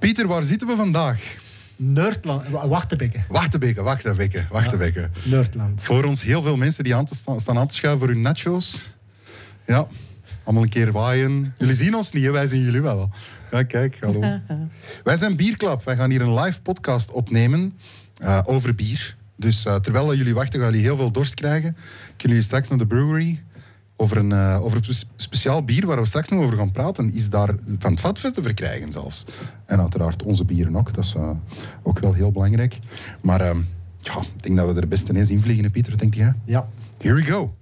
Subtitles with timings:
[0.00, 1.20] Pieter, waar zitten we vandaag?
[1.76, 2.48] Nerdland.
[2.48, 3.24] Wachtenbekken.
[3.28, 5.10] Wachtenbekken, Wachtenbekken, Wachtenbekken.
[5.22, 5.82] Ja, Nerdland.
[5.82, 8.22] Voor ons heel veel mensen die aan te staan, staan aan te schuiven voor hun
[8.22, 8.90] nachos.
[9.66, 9.86] Ja,
[10.44, 11.54] allemaal een keer waaien.
[11.58, 12.30] Jullie zien ons niet, hè?
[12.30, 13.10] wij zien jullie wel.
[13.50, 14.20] Ja, kijk, hallo.
[15.04, 15.84] wij zijn Bierklap.
[15.84, 17.78] Wij gaan hier een live podcast opnemen
[18.22, 19.16] uh, over bier.
[19.36, 21.76] Dus uh, terwijl jullie wachten, gaan jullie heel veel dorst krijgen.
[22.06, 23.42] Kunnen jullie straks naar de brewery
[24.00, 27.30] over een, uh, over een speciaal bier waar we straks nog over gaan praten, is
[27.30, 29.24] daar van het vat te verkrijgen zelfs.
[29.66, 31.30] En uiteraard onze bieren ook, dat is uh,
[31.82, 32.78] ook wel heel belangrijk.
[33.20, 33.56] Maar uh,
[34.00, 36.34] ja, ik denk dat we er best ineens in vliegen, Pieter, denk jij?
[36.44, 36.68] Ja.
[36.98, 37.54] Here we go.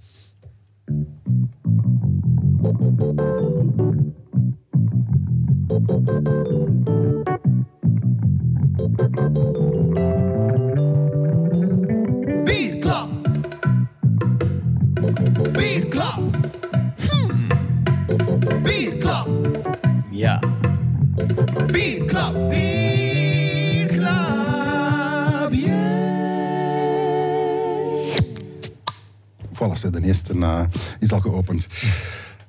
[29.58, 30.60] Voilà, de eerste uh,
[30.98, 31.66] is al geopend.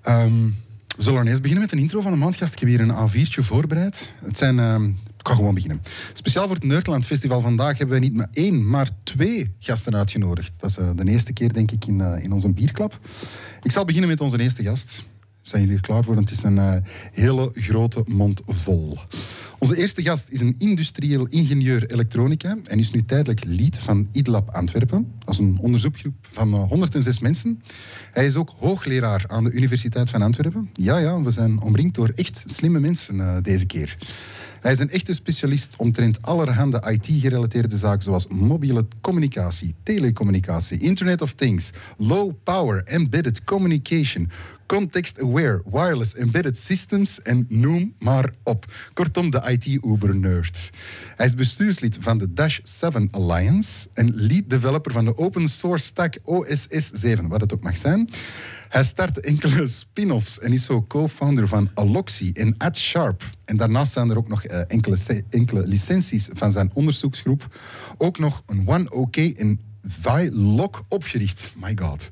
[0.07, 0.55] Um,
[0.97, 2.53] we zullen eerst beginnen met een intro van een maandgast.
[2.53, 4.13] Ik heb hier een A4'tje voorbereid.
[4.25, 4.57] Het zijn...
[4.57, 4.75] Uh,
[5.17, 5.81] ik ga gewoon beginnen.
[6.13, 10.52] Speciaal voor het Nerdland Festival vandaag hebben we niet maar één, maar twee gasten uitgenodigd.
[10.57, 13.00] Dat is uh, de eerste keer, denk ik, in, uh, in onze bierklap.
[13.63, 15.03] Ik zal beginnen met onze eerste gast.
[15.50, 16.16] Zijn jullie er klaar voor?
[16.16, 16.73] Het is een uh,
[17.11, 18.97] hele grote mond vol.
[19.59, 24.50] Onze eerste gast is een industrieel ingenieur elektronica en is nu tijdelijk lead van IDLab
[24.50, 25.11] Antwerpen.
[25.25, 27.61] Dat is een onderzoekgroep van 106 mensen.
[28.11, 30.69] Hij is ook hoogleraar aan de Universiteit van Antwerpen.
[30.73, 33.97] Ja, ja, we zijn omringd door echt slimme mensen deze keer.
[34.61, 41.33] Hij is een echte specialist omtrent allerhande IT-gerelateerde zaken zoals mobiele communicatie, telecommunicatie, Internet of
[41.33, 44.29] Things, low power embedded communication,
[44.66, 48.66] context-aware wireless embedded systems en noem maar op.
[48.93, 50.69] Kortom, de IT-uber-nerd.
[51.16, 55.85] Hij is bestuurslid van de Dash 7 Alliance en lead developer van de open source
[55.85, 58.09] stack OSS 7, wat het ook mag zijn.
[58.69, 63.24] Hij start enkele spin-offs en is zo co-founder van Aloxy en AdSharp.
[63.46, 67.56] En daarnaast zijn er ook nog uh, enkele, enkele licenties van zijn onderzoeksgroep.
[67.97, 71.52] Ook nog een OneOK en Vlog opgericht.
[71.56, 72.09] My god.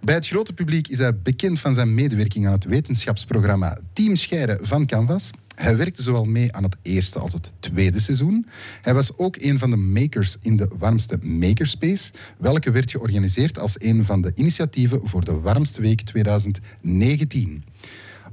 [0.00, 4.58] Bij het grote publiek is hij bekend van zijn medewerking aan het wetenschapsprogramma Team Scheire
[4.62, 5.30] van Canvas.
[5.60, 8.46] Hij werkte zowel mee aan het eerste als het tweede seizoen.
[8.82, 13.74] Hij was ook een van de makers in de warmste Makerspace, welke werd georganiseerd als
[13.78, 17.64] een van de initiatieven voor de warmste week 2019.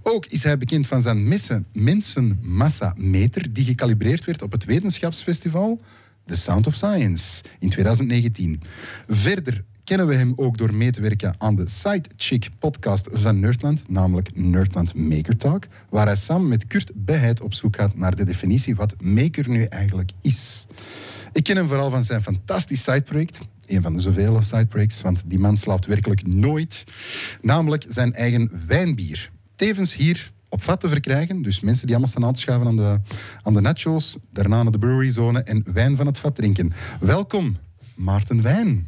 [0.02, 1.44] Ook is hij bekend van zijn
[1.74, 5.82] mensenmassa-meter die gecalibreerd werd op het wetenschapsfestival
[6.26, 8.62] The Sound of Science in 2019.
[9.08, 13.90] Verder kennen we hem ook door mee te werken aan de Sidechick podcast van Nerdland,
[13.90, 18.24] namelijk Nerdland Maker Talk, waar hij samen met Kurt Bijheid op zoek gaat naar de
[18.24, 20.66] definitie wat maker nu eigenlijk is.
[21.32, 25.40] Ik ken hem vooral van zijn fantastisch sideproject, een van de zoveel sideprojects, want die
[25.40, 26.84] man slaapt werkelijk nooit,
[27.42, 29.32] namelijk zijn eigen wijnbier.
[29.56, 31.42] Tevens hier op vat te verkrijgen.
[31.42, 33.00] Dus mensen die allemaal staan aan te schuiven aan de,
[33.44, 36.74] aan de nachos, daarna naar de breweryzone en wijn van het vat drinken.
[37.00, 37.56] Welkom,
[37.96, 38.88] Maarten Wijn.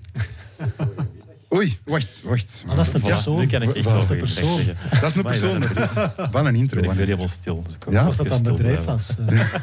[1.54, 2.64] Oei, wacht, wacht.
[2.68, 3.40] Ah, dat is de persoon.
[3.40, 4.66] Nu kan ik echt persoon.
[5.02, 5.60] Dat is een persoon.
[5.60, 6.82] Dat is een, van een intro.
[6.82, 7.64] Ben ik een helemaal stil.
[7.64, 8.08] Dus ik Ja?
[8.08, 9.16] Of dat dan bedrijf was.
[9.28, 9.54] eh.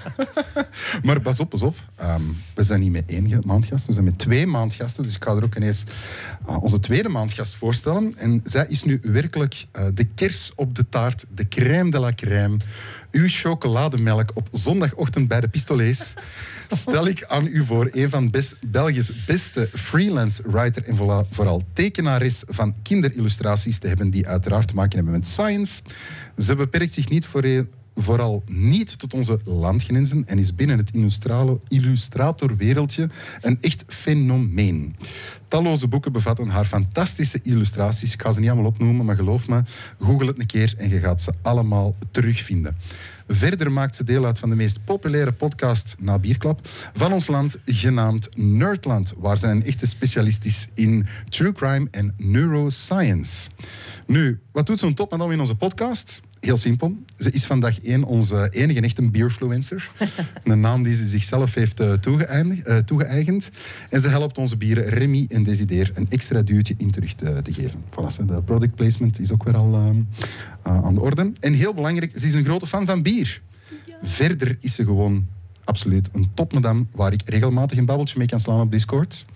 [1.02, 1.76] Maar pas op, pas op.
[1.96, 2.22] Ehm,
[2.54, 5.02] we zijn niet met één maandgast, we zijn met twee maandgasten.
[5.02, 5.84] Dus ik ga er ook ineens
[6.44, 8.14] ah, onze tweede maandgast voorstellen.
[8.18, 12.12] En zij is nu werkelijk eh, de kers op de taart, de crème de la
[12.14, 12.56] crème.
[13.10, 16.14] Uw chocolademelk op zondagochtend bij de Pistolets.
[16.68, 20.96] Stel ik aan u voor een van best, Belgisch beste freelance writer en
[21.30, 25.82] vooral, tekenares van kinderillustraties te hebben die uiteraard te maken hebben met science.
[26.38, 27.66] Ze beperkt zich niet voor
[27.96, 30.90] vooral niet tot onze landgrenzen en is binnen het
[31.68, 33.08] illustratorwereldje
[33.40, 34.96] een echt fenomeen.
[35.48, 38.12] Talloze boeken bevatten haar fantastische illustraties.
[38.12, 39.62] Ik ga ze niet allemaal opnoemen, maar geloof me,
[40.00, 42.76] google het een keer en je gaat ze allemaal terugvinden.
[43.28, 46.60] Verder maakt ze deel uit van de meest populaire podcast na Bierklap
[46.94, 52.14] van ons land, genaamd Nerdland, waar zij een echte specialist is in true crime en
[52.16, 53.48] neuroscience.
[54.06, 56.20] Nu, wat doet zo'n topmadam in onze podcast?
[56.46, 56.96] Heel simpel.
[57.18, 59.90] Ze is vandaag één onze enige echte beerfluencer.
[60.44, 63.50] Een naam die ze zichzelf heeft eh, eh, toegeëigend.
[63.90, 67.52] En ze helpt onze bieren Remy en Desideer een extra duwtje in terug te, te
[67.52, 67.82] geven.
[67.90, 71.32] Voilà, de product placement is ook weer al eh, aan de orde.
[71.40, 73.40] En heel belangrijk, ze is een grote fan van bier.
[74.02, 75.26] Verder is ze gewoon
[75.64, 79.26] absoluut een topmadam waar ik regelmatig een babbeltje mee kan slaan op Discord.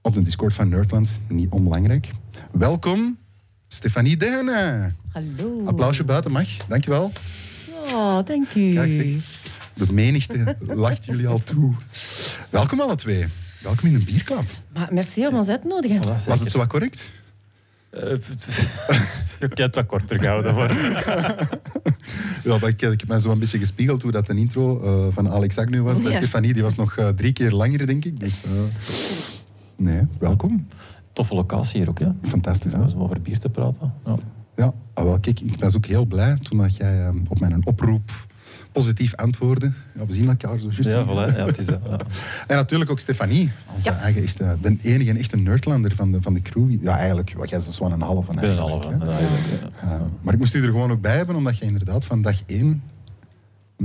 [0.00, 2.10] Op de Discord van Nerdland, niet onbelangrijk.
[2.52, 3.18] Welkom,
[3.68, 4.92] Stefanie Dehne.
[5.16, 5.64] Hallo.
[5.66, 7.12] Applausje buiten mag, dankjewel.
[7.92, 8.72] Oh, dank u.
[8.72, 9.06] Kijk zeg,
[9.74, 11.72] de menigte lacht jullie al toe.
[12.50, 13.24] Welkom alle twee.
[13.62, 14.44] Welkom in de bierklap.
[14.74, 16.00] Maar merci om ons uit te nodigen.
[16.02, 17.10] Voilà, Was het zo wat correct?
[17.90, 18.18] Eh, Je
[19.38, 20.54] kunt het wat korter houden.
[20.54, 20.70] Maar.
[22.44, 25.14] Ja, maar ik, ik heb mij zo een beetje gespiegeld hoe dat de intro eh,
[25.14, 26.00] van Alex Agnew was.
[26.00, 26.16] Bij Ja.
[26.16, 28.20] Stefanie, die was nog eh, drie keer langer, denk ik.
[28.20, 28.50] Dus, eh,
[29.76, 30.66] nee, welkom.
[31.12, 32.14] Toffe locatie hier ook, ja.
[32.22, 32.78] Fantastisch, hè?
[32.80, 33.92] Om over bier te praten.
[34.04, 34.16] Ja.
[34.56, 37.66] Ja, ah, wel, kijk, ik was ook heel blij toen dat jij eh, op mijn
[37.66, 38.10] oproep
[38.72, 39.72] positief antwoordde.
[39.98, 40.86] Ja, we zien elkaar zo juist.
[40.88, 41.80] Ja, voilà, ja, het is dat.
[41.88, 41.98] Ja.
[42.46, 43.96] En natuurlijk ook Stefanie, onze Ja.
[43.98, 46.82] eigen echte, de enige echte nerdlander van de, van de crew.
[46.82, 49.04] Ja, eigenlijk, wat jij is dus een half van ben een eigenlijk, halve.
[49.04, 49.88] ja.
[49.90, 52.36] Ja, maar ik moest u er gewoon ook bij hebben, omdat je inderdaad van dag
[52.46, 52.82] één...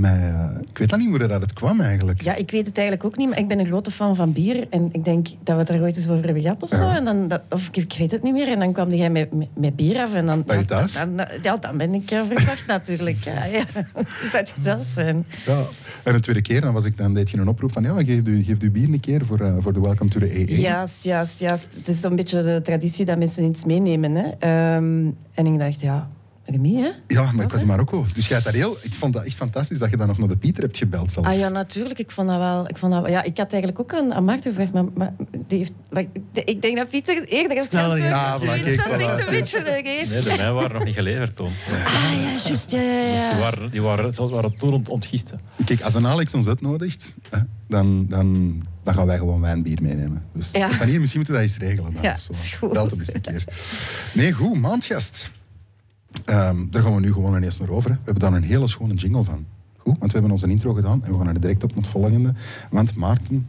[0.02, 2.22] Eh, ik weet dan niet hoe dat het kwam eigenlijk.
[2.22, 4.66] Ja, ik weet het eigenlijk ook niet, maar ik ben een grote fan van bier.
[4.70, 6.76] En ik denk dat we het er ooit eens over hebben gehad of zo.
[6.82, 6.96] Ja.
[6.96, 8.48] En dan, dat, of ik, ik weet het niet meer.
[8.48, 10.14] En dan kwam jij met, met, met bier af.
[10.14, 10.92] En dan, Bij je thuis?
[10.92, 13.16] Dan, dan- ja, dan ben ik uh, verwacht natuurlijk.
[13.16, 13.64] Ja, ja.
[14.30, 15.26] Zou het zelf zijn.
[15.46, 15.62] Ja.
[16.02, 18.26] En een tweede keer, dan, was ik, dan deed je een oproep van ja, geef
[18.26, 20.60] u, geef u bier een keer voor, eh, voor de Welcome to the EE.
[20.60, 21.74] Juist, juist, juist.
[21.74, 24.14] Het is een beetje de traditie dat mensen iets meenemen.
[24.14, 24.28] Hè.
[24.38, 26.08] Ehm, en ik dacht, ja,
[26.44, 26.88] Remy, hè?
[27.06, 28.06] Ja, maar ik was in Marokko.
[28.14, 28.76] Dus jij daar heel...
[28.82, 31.28] Ik vond dat echt fantastisch dat je dan nog naar de Pieter hebt gebeld zelfs.
[31.28, 31.98] Ah ja, natuurlijk.
[31.98, 32.68] Ik vond dat wel.
[32.68, 35.12] Ik, vond dat, ja, ik had eigenlijk ook aan, aan Maarten gevraagd, maar, maar
[35.46, 36.02] die heeft, maar
[36.32, 38.08] ik- ik denk dat Pieter eerder is Sneller, ja.
[38.08, 40.12] Ja, voilà, Dus kijk, dat is echt een beetje een geest.
[40.12, 41.46] Nee, de mij waren nog niet geleverd toen.
[41.70, 42.70] Ah ja, juist.
[42.70, 43.38] Ja, ja, Die ja.
[43.38, 44.12] waren, die waren,
[44.58, 45.40] toen ont- ontgisten.
[45.64, 50.22] Kijk, als een Alex ons uitnodigt, hè, dan, dan, dan gaan wij gewoon wijnbier meenemen.
[50.34, 50.66] Dus Ja.
[50.68, 51.94] Stefanie, misschien moeten we dat eens regelen.
[51.94, 52.32] Dan, Ja, of zo.
[52.32, 52.72] is goed.
[52.72, 53.44] Belt hem eens een keer.
[54.12, 55.30] Nee, goed, maandgast.
[56.24, 57.90] Ehm, daar gaan we nu gewoon ineens naar over.
[57.90, 57.96] hè.
[57.96, 59.46] We hebben daar een hele schone jingle van.
[59.76, 61.92] Goed, want we hebben onze intro gedaan en we gaan er direct op met het
[61.92, 62.34] volgende.
[62.70, 63.48] Want Maarten,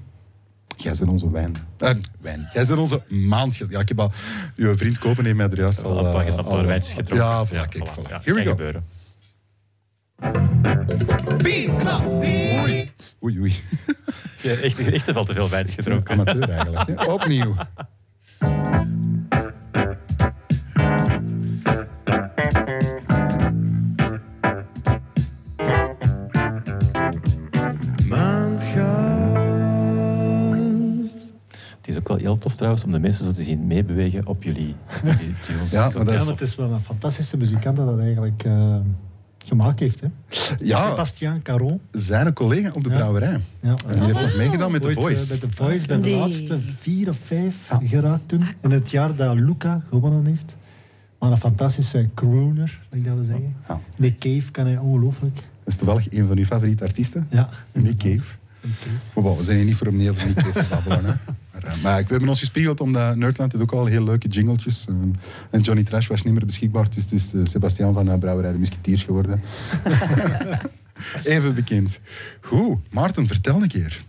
[0.77, 1.55] jij bent onze wijn.
[1.77, 1.89] Eh,
[2.21, 2.49] wijn.
[2.53, 3.71] Jij bent onze maandgast.
[3.71, 4.11] Ja, ik heb al...
[4.55, 5.97] Uw vriend Kopen heeft mij er juist al...
[5.97, 7.27] Al een paar, eh, een al- paar wijntjes gedronken.
[7.27, 8.09] Ja, voilà, kijk, voilà.
[8.09, 8.49] Ja, Here we go.
[8.49, 8.83] gebeuren.
[11.45, 12.91] Oei,
[13.23, 13.53] oei, oei.
[14.41, 16.13] Ja, echt, echt te veel te veel wijntjes gedronken.
[16.13, 16.87] Amateur eigenlijk.
[16.87, 17.05] Hè?
[17.13, 17.55] Opnieuw.
[32.11, 35.33] Ook wel heel tof trouwens om de mensen zo te zien meebewegen op jullie, jullie
[35.41, 35.71] tunes.
[35.71, 36.19] Ja, maar dat Ja, is...
[36.23, 38.75] maar het is wel een fantastische muzikant dat dat eigenlijk eh,
[39.45, 39.99] gemaakt heeft.
[40.01, 40.07] Hè?
[40.59, 41.79] Ja, Sebastien Caron.
[41.91, 42.95] zijn collega op de Ja.
[42.95, 43.39] brouwerij.
[43.61, 43.73] Ja.
[43.87, 45.27] En die heeft nog meegedaan met The Ooit, eh, Voice.
[45.27, 46.15] bij The Voice, bij de Nee.
[46.19, 47.79] laatste vier of vijf Ja.
[47.83, 48.43] geraakt toen.
[48.61, 50.57] In het jaar dat Luca gewonnen heeft.
[51.19, 53.55] Maar een fantastische crooner, dat ik dat wil zeggen.
[53.67, 53.79] Ja.
[53.97, 55.35] Nick Cave kan hij ongelooflijk.
[55.35, 57.27] Dat is toevallig een van uw favoriete artiesten.
[57.29, 57.97] Ja, Nick.
[57.97, 58.23] Cave.
[59.13, 61.19] Bon, we zijn hier niet voor om niet over Nick Cave te babbelen.
[61.63, 64.85] Maar, eh, maar we hebben ons gespiegeld omdat Nerdland heeft ook al heel leuke jingletjes.
[64.89, 64.95] Eh,
[65.49, 66.87] en Johnny Trash was niet meer beschikbaar.
[66.95, 69.41] Dus het is eh, Sebastian van uh, Brouwerij de Musketeers geworden.
[71.23, 71.99] Even bekend.
[72.41, 74.03] Goed, Maarten, vertel een keer.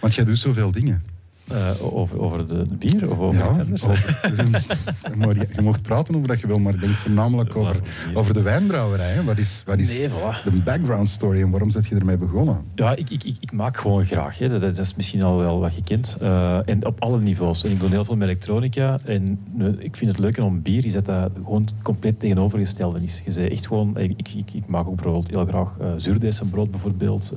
[0.00, 1.13] Want jij doet zoveel dingen.
[1.48, 3.88] Eh, over, over de, de bier of over iets anders?
[3.88, 7.76] over- maar je, je mocht praten over dat je wil, maar ik denk voornamelijk over,
[8.14, 9.10] over de wijnbrouwerij.
[9.10, 9.24] Hè.
[9.24, 10.42] Wat is, wat is Nee, voilà.
[10.44, 12.56] de background story en waarom zet je ermee begonnen?
[12.74, 14.38] Ja, ik, ik, ik, ik maak gewoon graag.
[14.38, 14.48] Hè.
[14.48, 16.16] Dat, dat is misschien al wel wat gekend.
[16.20, 17.64] Eh en op alle niveaus.
[17.64, 18.98] En ik doe heel veel met elektronica.
[19.04, 23.22] En eh, ik vind het leuk om bier is dat dat gewoon compleet tegenovergestelde is.
[23.24, 23.96] Je zei echt gewoon...
[23.98, 27.32] Ik, ik, ik, maak ook bijvoorbeeld heel graag uh, zuurdesembrood bijvoorbeeld.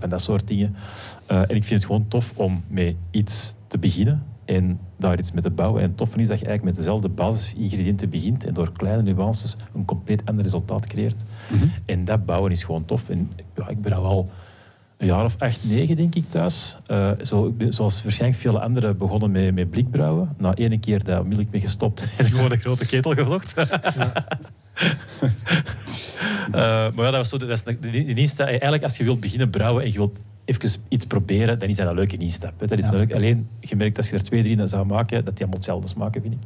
[0.00, 0.74] van dat soort dingen.
[1.26, 5.32] Eh, en ik vind het gewoon tof om met iets te beginnen en daar iets
[5.32, 5.82] mee te bouwen.
[5.82, 9.56] En het toffe is dat je eigenlijk met dezelfde basisingrediënten begint en door kleine nuances
[9.74, 11.22] een compleet ander resultaat creëert.
[11.86, 13.08] En dat bouwen is gewoon tof.
[13.08, 14.30] En ja, ik ben al wel
[14.98, 16.78] een jaar of acht, negen, denk ik, thuis.
[16.86, 20.34] Eh, zo, ik ben, zoals waarschijnlijk veel anderen begonnen met, met blikbrouwen.
[20.38, 23.54] Na ene keer daar onmiddellijk mee gestopt en gewoon een grote ketel gevlocht.
[26.44, 26.60] Eh,
[26.94, 28.46] maar ja, dat was zo, dat is de, de, de instap.
[28.46, 31.88] Eigenlijk, als je wilt beginnen brouwen en je wilt even iets proberen, dan is dat
[31.88, 32.60] een leuke instap.
[32.60, 32.66] Hè.
[32.66, 32.90] Dat is Ja.
[32.90, 35.88] leuk, alleen, je merkt als je er twee, drie zou maken, dat die allemaal hetzelfde
[35.88, 36.40] smaken, vind ik.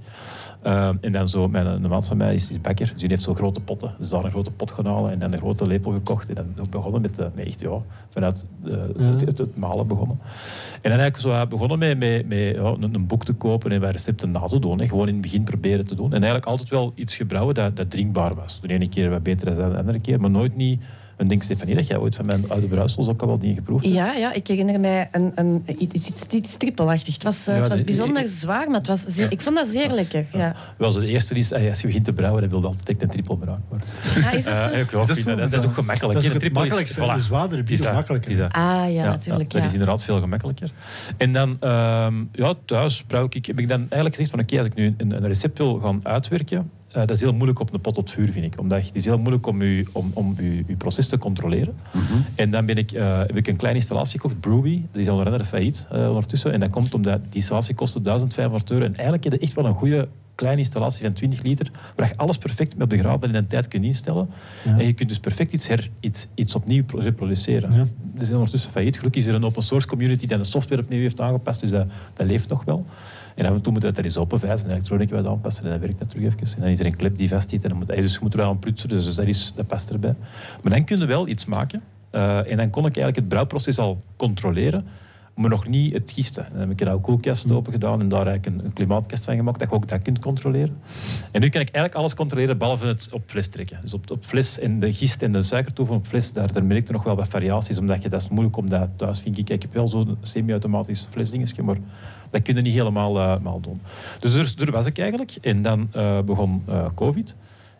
[0.62, 3.22] Eh, en dan zo, mijn, een maat van mij is, is bakker, dus die heeft
[3.22, 3.94] zo grote potten.
[3.98, 6.28] Dus daar een grote pot gaan halen en dan een grote lepel gekocht.
[6.28, 8.76] En dan ook begonnen met, de, met echt, ja, vanuit Ja.
[9.02, 10.18] het, het, het malen begonnen.
[10.82, 13.72] En dan eigenlijk zo uh, begonnen met, met, met ja, een, een boek te kopen
[13.72, 14.78] en wat recepten na te doen.
[14.80, 14.88] Hè.
[14.88, 16.06] Gewoon in het begin proberen te doen.
[16.06, 18.60] En eigenlijk altijd wel iets gebrouwen dat, dat drinkbaar was.
[18.60, 20.82] De ene keer wat beter dan de andere keer, maar nooit niet...
[21.18, 23.84] En denk Stefanie dat jij ooit van mijn oude brouwsels ook al wel dingen geproefd
[23.84, 23.96] hebt?
[23.96, 27.14] Ja, ja, ik herinner mij een, een, iets, iets, iets trippelachtig.
[27.14, 29.40] Het was, eh, Ja, het was de- bijzonder ik- zwaar, maar het was zeer, ik
[29.40, 30.26] vond dat zeer lekker.
[30.32, 30.54] Ja.
[30.76, 32.88] Wel, zo de eerste is, eh, als je begint te brouwen, dan wil je altijd
[32.88, 33.64] echt een trippel brouwen.
[33.70, 33.80] Maar,
[34.24, 34.68] Ah, is dat zo?
[34.68, 35.36] ik wel Is dat vind zo?
[35.36, 36.14] dat, dat is ook gemakkelijk.
[36.14, 37.00] Dat is ook Een het trippel makkelijkste.
[37.00, 37.14] voilà.
[37.14, 38.30] De zwaardere Het bier is is dat, makkelijker.
[38.30, 38.40] is.
[38.40, 39.50] Ah ja, natuurlijk.
[39.50, 39.66] Dat Ja.
[39.66, 40.70] is inderdaad veel gemakkelijker.
[41.16, 44.66] En dan, ehm, ja, thuis brouw ik, heb ik dan eigenlijk gezegd van oké, als
[44.66, 47.80] ik nu een, een recept wil gaan uitwerken, eh, dat is heel moeilijk op een
[47.80, 48.60] pot op het vuur, vind ik.
[48.60, 50.36] Omdat je- het is heel moeilijk om je, om, om
[50.78, 51.74] proces te controleren.
[52.34, 54.82] En dan ben ik, eh, heb ik een kleine installatie gekocht, Brewy.
[54.92, 56.52] Dat is al een failliet eh, ondertussen.
[56.52, 58.84] En dat komt omdat die installatie kostte 1500 euro.
[58.84, 62.16] En eigenlijk heb je echt wel een goede kleine installatie van 20 liter, waar je
[62.16, 64.28] alles perfect met graden in een tijd kunt instellen.
[64.64, 64.78] Ja.
[64.78, 67.72] En je kunt dus perfect iets, her, iets, iets opnieuw pro- reproduceren.
[67.72, 67.86] Ja.
[68.14, 68.96] Dat is ondertussen failliet.
[68.96, 71.86] Gelukkig is er een open source community die de software opnieuw heeft aangepast, dus dat,
[72.14, 72.84] dat leeft nog wel.
[73.38, 75.98] En af en toe moet het er eens openvijzen en elektronica aanpassen en dan werkt
[75.98, 76.56] dat terug even.
[76.56, 78.38] En dan is er een clip die vastzit en dan moet, dus je moet er
[78.38, 80.14] wel aan prutsen, dus dat, is, dat past erbij.
[80.62, 83.78] Maar dan kun je wel iets maken eh, en dan kon ik eigenlijk het brouwproces
[83.78, 84.86] al controleren,
[85.34, 86.46] maar nog niet het gisten.
[86.50, 89.58] Dan heb ik een koelkast open gedaan en daar eigenlijk een, een klimaatkast van gemaakt,
[89.58, 90.76] dat je ook dat kunt controleren.
[91.30, 93.78] En nu kan ik eigenlijk alles controleren, behalve het op fles trekken.
[93.82, 96.80] Dus op, op fles en de gist en de suikertoeven op fles, daar, daar merk
[96.80, 99.50] ik nog wel wat variaties, omdat je, dat is moeilijk om dat thuis, vind ik.
[99.50, 101.76] Ik heb wel zo'n semi-automatisch flesdingetje, maar
[102.30, 103.80] dat kun je niet helemaal eh, maal doen.
[104.20, 105.36] Dus er, er was ik eigenlijk.
[105.40, 107.34] En dan eh, begon eh, COVID.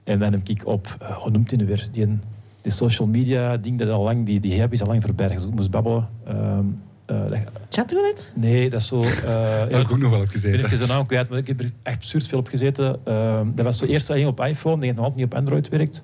[0.05, 2.19] En dan heb ik op, hoe noemt hij nu weer, die,
[2.62, 5.28] die social media ding dat al lang, die, die hype is al lang voorbij.
[5.28, 6.09] Dus ik moest babbelen.
[6.26, 6.64] Ehm,
[7.07, 7.38] eh, dat-
[7.71, 8.23] Chatroulette?
[8.35, 9.02] nee, dat is zo...
[9.02, 10.64] eh, Daar heb ik ook nog wel op ik ben gezeten.
[10.64, 12.99] even de naam kwijt, maar ik heb er echt absurd veel op gezeten.
[13.05, 16.02] Ehm, dat was zo eerst alleen op iPhone, die nog altijd niet op Android werkt.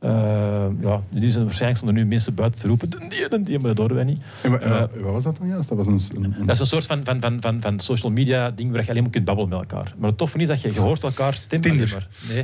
[0.00, 3.42] Ehm, ja, nu zijn er waarschijnlijk stonden nu mensen buiten te roepen, "Den die, den
[3.44, 4.22] die, maar dat horen wij niet.
[4.42, 5.68] En wa- Eh, wat was dat dan juist?
[5.68, 6.00] Dat was een...
[6.16, 8.82] een, een- Dat is een soort van, van, van, van, van social media ding waar
[8.84, 9.94] je alleen maar kunt babbelen met elkaar.
[9.98, 12.08] Maar het toffe is dat je, je hoort elkaar stem alleen Tinder.
[12.26, 12.34] maar.
[12.34, 12.42] Nee.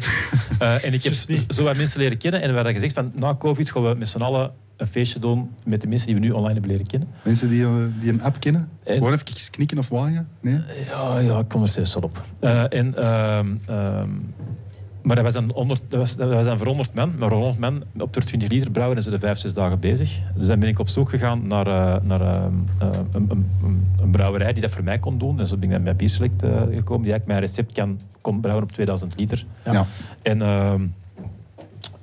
[0.58, 1.12] Eh, en ik heb
[1.54, 4.08] zo wat mensen leren kennen en we hadden gezegd van na COVID gaan we met
[4.08, 7.08] z'n allen een feestje doen met de mensen die we nu online hebben leren kennen.
[7.22, 8.68] Mensen die, eh, die een app kennen?
[8.84, 10.28] En- Gewoon even knikken of waaien?
[10.40, 10.60] Nee?
[10.90, 12.22] Ja, ja, ik kom er steeds wel op.
[12.40, 14.08] Eh, en, ehm, ehm,
[15.06, 17.14] maar dat was, dan 100, dat, was, dat was dan voor 100 man.
[17.18, 19.80] Maar voor 100 man op de 20 liter brouwen en ze er 5, 6 dagen
[19.80, 20.20] bezig.
[20.34, 23.46] Dus dan ben ik op zoek gegaan naar, eh, naar ehm, eh, een, een,
[24.00, 25.40] een, brouwerij die dat voor mij kon doen.
[25.40, 28.40] En zo ben ik dan bij Bierselect eh, gekomen, die eigenlijk mijn recept kan, kon
[28.40, 29.44] brouwen op 2000 liter.
[29.64, 29.72] Ja.
[29.72, 29.86] Ja.
[30.22, 30.86] En, ehm,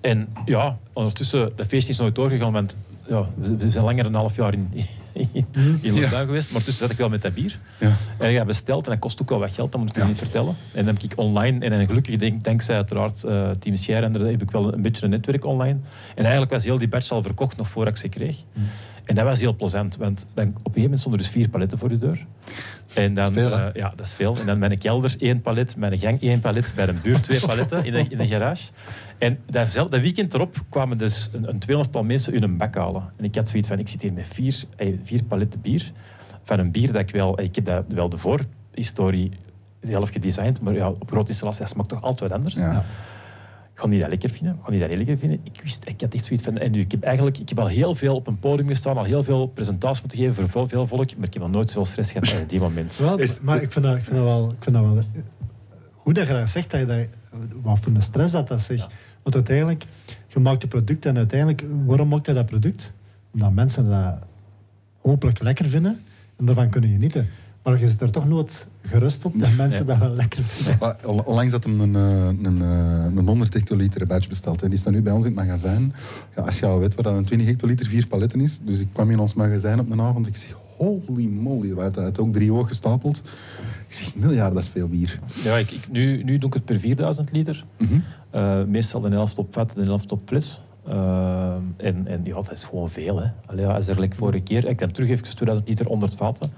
[0.01, 2.77] en ja, ondertussen, dat feest is nooit doorgegaan, want
[3.09, 3.25] ja,
[3.59, 4.69] we zijn langer dan een half jaar in,
[5.13, 5.45] in,
[5.81, 6.51] geweest.
[6.51, 7.59] Maar tussen zat ik wel met dat bier.
[7.79, 7.91] Ja.
[8.17, 10.01] En ik heb besteld en dat kost ook wel wat geld, dat moet ik je
[10.01, 10.07] Ja.
[10.07, 10.55] niet vertellen.
[10.73, 14.41] En dan heb ik online, en dan gelukkig denk, dankzij uiteraard eh Team Scheirender, heb
[14.41, 15.77] ik wel een beetje een netwerk online.
[16.15, 18.35] En eigenlijk was heel die batch al verkocht nog voordat ik ze kreeg.
[18.53, 18.63] Mm.
[19.03, 21.49] En dat was heel plezant, want dan, op een gegeven moment stonden er dus vier
[21.49, 22.25] paletten voor de deur.
[22.93, 23.67] En dan, Dat is veel, hè?
[23.67, 24.37] eh, ja, dat is veel.
[24.39, 27.85] En dan mijn kelder één palet, mijn gang één palet, bij een buurt twee paletten
[27.85, 28.63] in de, in de garage.
[29.23, 32.75] En dat, zel- dat weekend erop kwamen dus een, een tweehonderdtal mensen hun een bak
[32.75, 33.03] halen.
[33.17, 35.91] En ik had zoiets van, ik zit hier met vier, eh, vier paletten bier.
[36.43, 37.41] Van een bier dat ik wel...
[37.41, 39.31] Ik heb dat wel de voorhistorie
[39.81, 42.55] zelf gedesigned, maar ja, op grote installatie, dat smaakt toch altijd wat anders.
[42.55, 42.85] Ja.
[43.73, 44.53] Ik ga niet dat lekker vinden.
[44.53, 45.39] Ik ga niet dat lekker vinden.
[45.43, 46.57] Ik wist, ik had echt zoiets van...
[46.57, 49.03] En nu, ik heb eigenlijk ik heb al heel veel op een podium gestaan, al
[49.03, 51.85] heel veel presentaties moeten geven voor veel, veel volk, maar ik heb nog nooit zoveel
[51.85, 52.97] stress gehad als die moment.
[52.99, 54.99] Wel, Is- maar ik vind, dat, ik, vind dat wel, ik vind dat wel...
[55.93, 57.07] Hoe dat je dat zegt, dat je dat,
[57.61, 58.87] wat voor een stress dat dat zegt.
[59.23, 59.85] Want uiteindelijk,
[60.27, 62.91] je maakt een product en uiteindelijk, waarom maakt je dat product?
[63.33, 64.15] Omdat mensen dat
[65.01, 65.99] hopelijk lekker vinden
[66.37, 67.27] en daarvan kunnen genieten.
[67.63, 70.77] Maar je zit er toch nooit gerust op dat mensen dat wel lekker vinden.
[70.79, 74.61] Maar on- Onlangs had hem een, eh, een, eh, een 100 hectoliter batch besteld.
[74.61, 74.69] Hè.
[74.69, 75.93] Die staat nu bij ons in het magazijn.
[76.35, 78.59] Ja, als je al weet wat dat een 20 hectoliter vier paletten is.
[78.63, 80.27] Dus ik kwam in ons magazijn op een avond.
[80.27, 81.75] Ik zeg, holy moly.
[81.75, 83.21] We hadden ook drie hoog gestapeld.
[83.87, 85.19] Ik zeg, miljard, dat is veel bier.
[85.43, 87.65] Ja, ik, ik, nu, nu doe ik het per 4000 liter.
[87.77, 87.93] Mhm.
[88.29, 90.61] Eh, meestal de helft op vet en de helft op fles.
[90.85, 93.21] Eh, en, en ja, dat is gewoon veel.
[93.21, 93.27] Hè.
[93.45, 96.51] Allee, ja, als er like vorige keer, ik dan terug even 2000 liter 100 vaten.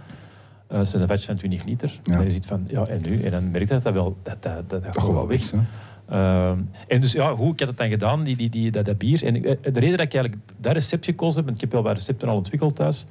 [0.68, 2.00] Eh, dat zijn een vatje van 20 liter.
[2.04, 2.18] Ja.
[2.20, 3.22] En je ziet van, ja, en nu?
[3.22, 5.52] En dan merk je dat dat wel, dat, dat, dat, Dat gaat wel weg.
[5.52, 5.58] hè.
[6.10, 8.98] Ehm, en dus ja, hoe ik had het dan gedaan, die, die, die, dat, dat
[8.98, 9.24] bier.
[9.24, 11.94] En de reden dat ik eigenlijk dat recept gekozen heb, want ik heb wel wat
[11.94, 13.06] recepten al ontwikkeld thuis,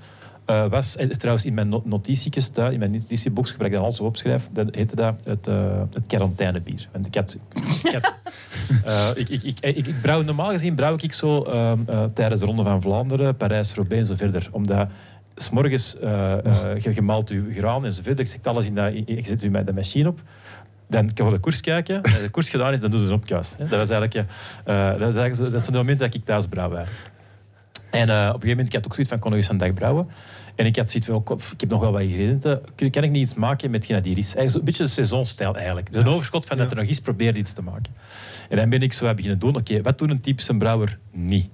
[0.44, 3.82] eh, was eh, trouwens in mijn no- notitietjes thuis, in mijn notitieboekje, waar ik dan
[3.82, 6.88] alles op opschrijf, dat heette dat het, eh het quarantainebier.
[6.92, 7.36] Want ik had...
[7.82, 8.14] Ik, had,
[8.84, 12.40] eh, ik, ik, ik, ik, ik brouw, normaal gezien brouw ik zo ehm, eh, tijdens
[12.40, 14.48] de Ronde van Vlaanderen, Parijs, Roubaix en zo verder.
[14.50, 14.88] Omdat
[15.36, 18.24] s'morgens uh, uh, je, maalt je graan en zo verder.
[18.24, 20.20] Ik zet alles in dat, je zet je met de machine op.
[20.88, 22.02] Dan kan je de koers kijken.
[22.02, 23.54] Als de koers gedaan is, dan doe je een opkuis.
[23.58, 24.24] Dat, was eigenlijk, uh,
[24.90, 26.72] dat, is eigenlijk zo, dat is het moment dat ik thuis brouw.
[27.94, 29.56] En uh, op een gegeven moment, ik had ook zoiets van, kon nog eens een
[29.56, 30.08] dag brouwen.
[30.54, 32.62] En ik had zoiets van, ik heb nog wel wat ingrediënten.
[32.90, 34.34] Kan ik niet iets maken met hetgeen dat hier is?
[34.34, 35.92] Eigenlijk een beetje de seizoenstijl eigenlijk.
[35.92, 37.94] Dus een overschot van dat er nog is, probeer iets te maken.
[38.48, 41.48] En dan ben ik zo beginnen doen, oké, okay, wat doet een typische brouwer niet?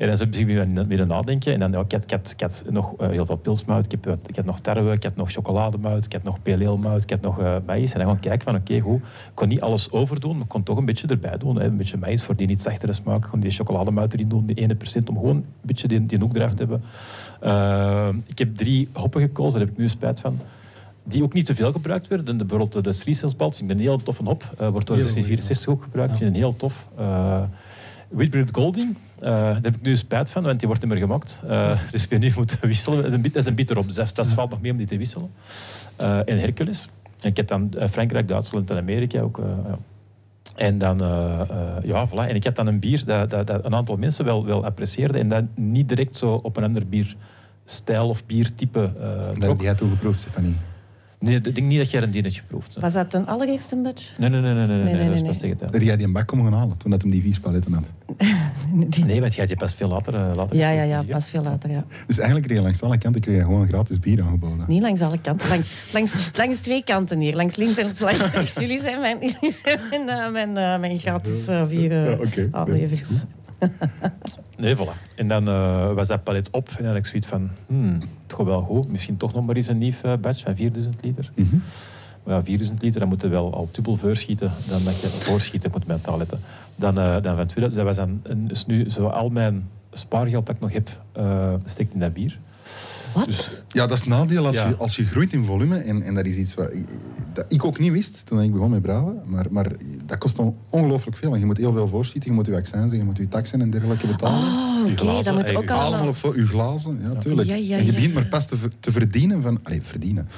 [0.00, 1.52] En dan ben ik weer nadenken.
[1.52, 3.90] En dan, ja, ik, had, ik, had, ik had nog uh, heel veel pilsmout, ik,
[3.90, 7.20] heb, ik had nog tarwe, ik had nog chocolademout, ik had nog PLL-mout, ik had
[7.20, 7.92] nog uh, maïs.
[7.92, 10.48] En dan gewoon kijken van, oké, okay, goed, ik kon niet alles overdoen, maar ik
[10.48, 11.56] kon toch een beetje erbij doen.
[11.56, 11.64] Hè.
[11.64, 14.74] Een beetje maïs voor die niet zachtere smaak, gewoon die chocolademout erin doen, die ene
[14.74, 16.82] procent, om gewoon een beetje die, die hoek eraf te hebben.
[17.44, 20.38] Uh, ik heb drie hoppen gekozen, daar heb ik nu spijt van.
[21.04, 22.38] die ook niet te veel gebruikt werden.
[22.38, 24.42] De, bijvoorbeeld de, Srieselsbalt vind ik een heel toffe hop.
[24.58, 26.12] Eh, wordt door de Heel goed, 1664 ook gebruikt.
[26.12, 26.18] Ja.
[26.18, 26.88] vind ik een heel tof.
[26.98, 27.42] Eh
[28.10, 31.38] Whitbread Golding, eh, daar heb ik nu spijt van, want die wordt niet meer gemaakt.
[31.48, 33.22] Eh, dus ik ben nu moeten wisselen.
[33.22, 35.30] Dat is een, bitter op, dus dat, valt nog mee om die te wisselen.
[35.96, 36.88] Eh, en Hercules.
[37.20, 39.38] En ik heb dan eh, Frankrijk, Duitsland en Amerika ook.
[39.38, 39.78] eh, ja.
[40.60, 42.28] En dan, eh, eh, ja, voilà.
[42.28, 45.20] En ik had dan een bier dat, dat, dat een aantal mensen wel, wel apprecieerden
[45.20, 49.62] en dat niet direct zo op een ander bierstijl of biertype Daar heb trok.
[49.62, 50.56] jij toegeproefd, Stefanie.
[51.20, 52.74] Nee, ik denk niet dat jij een geproefd.
[52.74, 52.80] hè.
[52.80, 54.18] Was dat een allereerste batch?
[54.18, 56.12] Nee, nee, nee, nee, nee, nee, Nee, nee, dat is nee, pas jij die een
[56.12, 57.84] bak komen gaan halen toen dat hem die vier paletten had?
[59.06, 61.42] Nee, want jij hebt je pas veel later, eh, later Ja, ja, ja, pas veel
[61.42, 61.84] later, ja.
[62.06, 64.64] Dus eigenlijk kreeg je langs alle kanten kreeg je gewoon gratis bier aangeboden.
[64.68, 67.34] Niet langs alle kanten, langs, langs, langs twee kanten hier.
[67.34, 68.54] Langs links en langs rechts.
[68.54, 73.08] Jullie zijn mijn, jullie zijn mijn, eh, mijn, eh, mijn gratis vier eh, Ja, aflevers.
[74.60, 75.14] Nee, voilà.
[75.14, 78.34] En dan eh, was dat palet op en dan had ik zoiets van, hmm, het
[78.34, 78.90] gaat wel goed.
[78.90, 81.30] Misschien toch nog maar eens een nieuw eh, batch van 4000 liter.
[81.34, 81.56] Mhm.
[82.24, 85.70] Maar ja, 4000 liter, dan moet je wel al dubbel voorschieten dan dat je voorschieten
[85.70, 86.40] moet met toiletten.
[86.76, 90.46] Dan, eh, dan van 2000, dat was dan, en dus nu zo al mijn spaargeld
[90.46, 90.88] dat ik nog heb,
[91.64, 92.38] steekt in dat bier.
[93.14, 93.24] Wat?
[93.26, 94.68] Dus Ja, dat is het nadeel als, Ja.
[94.68, 95.76] je, als je groeit in volume.
[95.78, 96.84] En, en dat is iets wat ik,
[97.32, 99.22] dat ik ook niet wist toen ik begon met brouwen.
[99.24, 99.66] Maar, maar
[100.06, 101.34] dat kost dan ongelooflijk veel.
[101.34, 102.30] En je moet heel veel voorschieten.
[102.30, 104.38] Je moet je accijnzen, je moet je taxen en dergelijke betalen.
[104.38, 107.48] Oh, oké, dat moet ook Allemaal op voor, uw glazen, ja, tuurlijk.
[107.48, 109.58] Ja, ja, en je begint maar pas te, te verdienen van...
[109.62, 110.28] Allee, verdienen.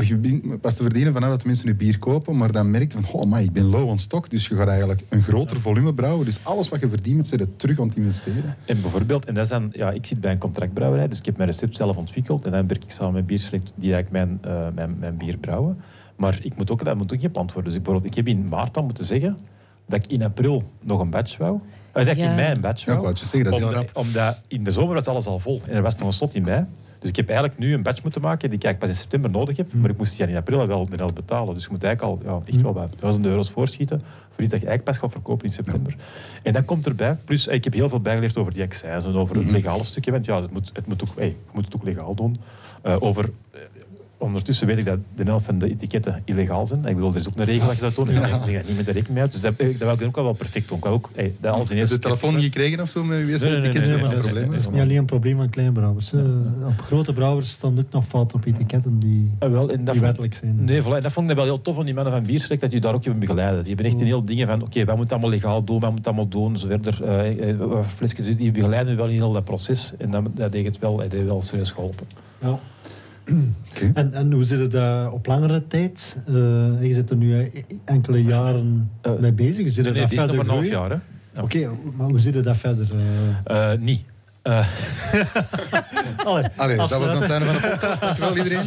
[0.00, 2.92] Je begint pas te verdienen vanaf dat de mensen je bier kopen, maar dan merk
[2.92, 5.60] je van, oh, maar ik ben low on stock, dus je gaat eigenlijk een groter
[5.60, 6.24] volume brouwen.
[6.24, 8.56] Dus alles wat je verdient, zet je terug aan het investeren.
[8.64, 11.36] En bijvoorbeeld, en dat is dan, ja, ik zit bij een contractbrouwerij, dus ik heb
[11.36, 14.66] mijn recept zelf ontwikkeld en dan werk ik samen met Bierselect die eigenlijk mijn, eh,
[14.74, 15.78] mijn, mijn bier brouwen.
[16.16, 17.70] Maar ik moet ook, dat moet ook gepland worden.
[17.72, 19.38] Dus ik, bijvoorbeeld, ik heb in maart dan moeten zeggen
[19.88, 21.58] dat ik in april nog een batch wou.
[21.92, 22.28] Eh, dat ik Ja.
[22.30, 22.98] in mei een batch Ja, ik wou.
[23.00, 24.04] wou het je zeggen, dat is heel omdat, rap.
[24.04, 26.42] omdat in de zomer was alles al vol en er was nog een slot in
[26.42, 26.64] mei.
[27.04, 29.30] Dus ik heb eigenlijk nu een batch moeten maken die ik eigenlijk pas in september
[29.30, 29.74] nodig heb.
[29.74, 31.54] Maar ik moest die in april al wel met betalen.
[31.54, 34.60] Dus je moet eigenlijk al ja, echt wel bij 1000 euro's voorschieten voor iets dat
[34.60, 35.96] je eigenlijk pas gaat verkopen in september.
[36.42, 37.16] En dat komt erbij.
[37.24, 40.10] Plus, eh, ik heb heel veel bijgeleerd over die excise en over het legale stukje.
[40.10, 42.40] Want ja, het moet, het moet ook, hey, je moet het ook legaal doen.
[42.82, 43.30] Eh, over...
[44.24, 46.84] Ondertussen weet ik dat de helft van de etiketten illegaal zijn.
[46.86, 48.08] Ik bedoel, er is ook een regel dat je dat doet.
[48.08, 49.32] Ik denk, ik denk dat niet met de rekening mee uit.
[49.32, 50.78] Dus dat, dat wil ik ook wel wel perfect doen.
[50.78, 53.24] Ik ook, hey, dat alles in Heb je de telefoon gekregen of zo met je
[53.24, 53.72] Nee, nee, nee, etiket?
[53.80, 56.10] nee, Nee, nee, maar nee, dat is, niet alleen een probleem van kleinbrouwers.
[56.10, 56.18] hè.
[56.66, 60.02] Op grote brouwers staan ook nog fouten op etiketten die, Ah, wel, en dat die
[60.02, 60.64] wettelijk zijn.
[60.64, 60.84] Nee, voilà.
[61.00, 63.02] Dat vond ik wel heel tof van die mannen van Bierselect, dat die daar ook
[63.04, 63.58] hebben begeleiden.
[63.64, 66.06] Die hebben echt een heel dingen van, oké, wat moet allemaal legaal doen, wat moet
[66.06, 66.98] allemaal doen, zo verder.
[67.68, 69.92] wat flesjes, dus die begeleiden wel in heel dat proces.
[69.98, 72.06] En dat, dat deed het wel, dat heeft wel serieus geholpen.
[72.38, 72.58] Ja.
[73.70, 73.90] Oké.
[73.94, 76.16] En, en hoe zit het daar op langere tijd?
[76.26, 76.34] Eh,
[76.82, 79.72] je zit er nu eh, enkele jaren Eh, mee bezig.
[79.72, 81.00] Zit Nee, er nee, dat die is nog verder een half jaar.
[81.40, 82.88] Oké, maar hoe zit het dat verder?
[83.80, 84.04] niet.
[84.44, 84.66] Eh,
[86.26, 88.00] Allee, Allee, dat was aan het einde van de podcast.
[88.00, 88.66] Dankjewel iedereen.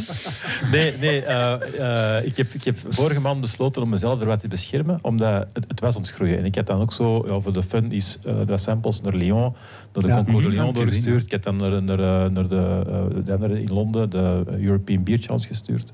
[0.71, 4.39] nee, nee eh, eh, ik, heb, ik heb vorige maand besloten om mezelf er wat
[4.39, 6.37] te beschermen, omdat het, het was aan het groeien.
[6.37, 9.13] En ik heb dan ook zo, ja, voor de fun, is eh de samples naar
[9.13, 9.55] Lyon,
[9.93, 10.15] naar de Ja.
[10.15, 11.23] Concours de Mhm, Lyon doorgestuurd.
[11.23, 12.81] Ik heb dan naar, naar, eh, naar de,
[13.27, 15.91] eh, in Londen de European Beer Challenge gestuurd.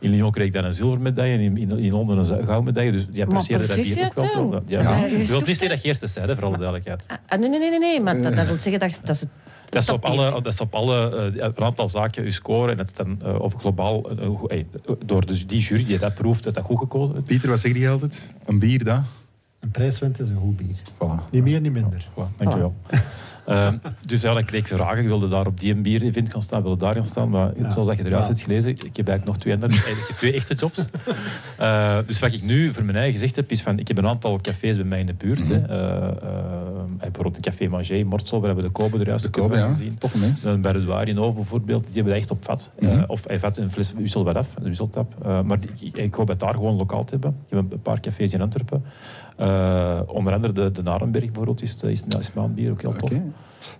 [0.00, 2.92] In Lyon kreeg ik dan een zilvermedaille en in, in, in Londen een gouden medaille.
[2.92, 4.50] Dus die apprecieerden dat bier ook wel.
[4.50, 4.62] toch?
[4.66, 4.80] Ja.
[4.80, 5.04] Ja.
[5.04, 7.06] Ik wil niet zeggen dat je eerste zei, hè, voor alle duidelijkheid.
[7.26, 9.26] Ah, nee, nee, nee, nee, maar dat, dat wil zeggen dat, dat ze...
[9.68, 12.78] Dat is op alle, dat is op alle eh, een aantal zaken je scoren en
[12.78, 14.64] het dan eh, over globaal eh, goed- eh,
[15.06, 17.22] door dus die jury die dat proeft, dat dat goed gekozen is.
[17.22, 18.28] Pieter, wat zeg je altijd?
[18.46, 19.00] Een bier, dat?
[19.60, 20.76] Een prijs wint is een goed bier.
[20.94, 21.30] Voilà.
[21.30, 22.06] Niet meer, niet minder.
[22.14, 22.74] Voilà, dankjewel.
[23.50, 24.98] Ehm, dus ja, dan kreeg ik vragen.
[24.98, 27.28] Ik wilde daar op die bier-event gaan staan, wilde daar gaan staan.
[27.30, 27.70] Maar Ja.
[27.70, 28.28] zoals dat je eruit Ja.
[28.28, 30.84] hebt gelezen, ik heb eigenlijk nog twee, andere, eigenlijk twee echte jobs.
[31.58, 34.06] Eh, dus wat ik nu voor mijn eigen gezegd heb, is van, ik heb een
[34.08, 35.48] aantal cafés bij mij in de buurt.
[35.48, 35.54] hè.
[35.66, 36.12] Eh, eh,
[36.98, 39.56] bijvoorbeeld een café Manger in Mortsel, waar hebben we de Kobe er juist De Kobe,
[39.56, 39.68] ja.
[39.68, 39.98] gezien.
[39.98, 40.42] Toffe mens.
[40.42, 42.70] Dan bij de Douar in Hoofd bijvoorbeeld, die hebben dat echt op vat.
[42.80, 43.04] Mhm.
[43.06, 45.14] of hij vat een fles wissel wat af, een wisseltap.
[45.44, 47.30] Maar die- ik, ik hoop het daar gewoon lokaal te hebben.
[47.48, 48.84] Ik heb een paar cafés in Antwerpen.
[49.40, 53.10] Eh, onder andere de, de Narenberg bijvoorbeeld is, is, is maanbier ook heel tof.
[53.10, 53.22] Oké.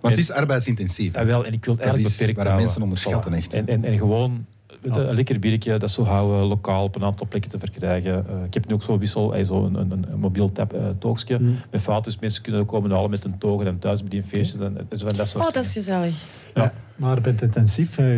[0.01, 1.13] Want het is arbeidsintensief.
[1.13, 2.65] Ja, wel, en ik wil het Dat eigenlijk is beperkt waar houden.
[2.65, 3.53] mensen onderschatten, echt.
[3.53, 4.45] En, en, en gewoon
[4.81, 8.27] weet je, een lekker biertje, dat zo houden, lokaal op een aantal plekken te verkrijgen.
[8.29, 10.73] Eh, ik heb nu ook zo'n wissel, eh, zo een, een, een, een mobiel tap,
[10.73, 11.55] eh, toogstje Mm.
[11.71, 12.03] met fout.
[12.03, 14.59] Dus mensen kunnen ook komen halen met een toog en thuis bij een feestje.
[14.63, 16.15] En, en zo dat soort Oh, dat is gezellig.
[16.55, 16.63] Ja.
[16.63, 16.73] Ja.
[16.95, 17.95] Maar je bent intensief.
[17.95, 18.11] hè.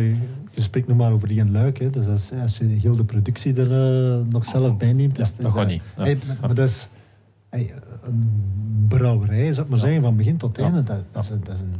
[0.50, 1.78] Je spreekt nog maar over één luik.
[1.78, 1.90] Hè.
[1.90, 5.18] Dus als, als je heel de productie er eh, nog zelf bij neemt...
[5.18, 5.82] is- dat is gaat niet.
[5.96, 6.02] Ja.
[6.02, 6.88] Hey, maar, maar dat is...
[7.54, 8.30] hey, een
[8.88, 10.62] brouwerij, zou ik maar zeggen, van begin tot Ja.
[10.64, 10.82] einde.
[10.82, 11.72] Dat, dat, is, een- dat, is een,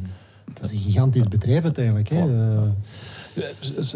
[0.55, 2.09] dat is een gigantisch bedrijf uiteindelijk.
[2.09, 2.19] Hè.
[2.19, 2.25] Ja.
[2.25, 3.43] Eh,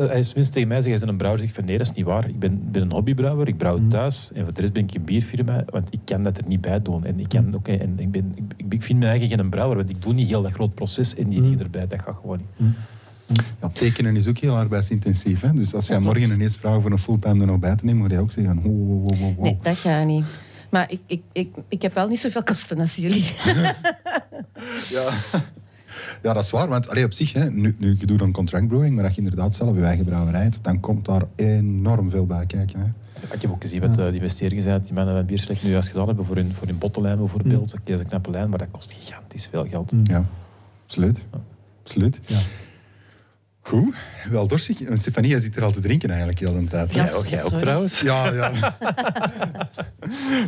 [0.08, 1.40] Hij is minstens tegen mij zeggen, hij is een brouwer.
[1.40, 2.28] Zeg ik van nee, dat is niet waar.
[2.28, 3.88] Ik ben, ben een hobbybrouwer, ik brouw Mm.
[3.88, 4.30] thuis.
[4.34, 6.82] En voor de rest ben ik een bierfirma, want ik kan dat er niet bij
[6.82, 7.04] doen.
[7.04, 8.34] En ik, kan, ook, en ik, ben,
[8.68, 11.28] ik, vind me eigen geen brouwer, want ik doe niet heel dat groot proces en
[11.28, 11.44] die Mm.
[11.44, 11.86] dingen erbij.
[11.86, 12.68] Dat gaat gewoon niet.
[13.60, 15.40] Ja, tekenen is ook heel arbeidsintensief.
[15.40, 15.52] Hè?
[15.52, 18.10] Dus als jij morgen ineens vraagt voor een fulltime er nog bij te nemen, moet
[18.10, 18.60] je ook zeggen...
[19.38, 20.24] Nee, dat gaat niet.
[20.68, 23.24] Maar ik, ik, ik, ik heb wel niet zoveel kosten als jullie.
[24.90, 25.10] Ja.
[26.22, 26.68] ja, dat is waar.
[26.68, 29.20] Want allee, op zich, hè, nu, nu, je doet dan contract brewing, maar als je
[29.20, 32.80] inderdaad zelf je eigen brouwerij hebt, dan komt daar enorm veel bij kijken.
[32.80, 32.86] Hè.
[33.34, 35.88] Ik heb ook gezien wat eh, de investeringen zijn die mannen van Bierslecht nu juist
[35.88, 37.72] gedaan hebben voor hun, voor hun bottenlijn bijvoorbeeld.
[37.72, 39.92] Oké, dat is een knappe lijn, maar dat kost gigantisch veel geld.
[40.04, 40.24] Ja,
[40.84, 41.24] absoluut.
[41.82, 42.20] absoluut.
[43.68, 43.94] Goed,
[44.30, 44.82] wel dorstig.
[44.82, 46.94] En Stefanie, jij zit er al te drinken eigenlijk heel de tijd.
[46.94, 47.62] Ja, Jij ook, jij ook sorry.
[47.62, 48.00] trouwens.
[48.00, 48.76] Ja, ja.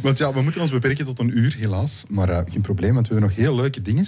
[0.02, 2.04] want ja, we moeten ons beperken tot een uur, helaas.
[2.09, 4.04] Maar eh, geen probleem, want we hebben nog heel leuke dingen.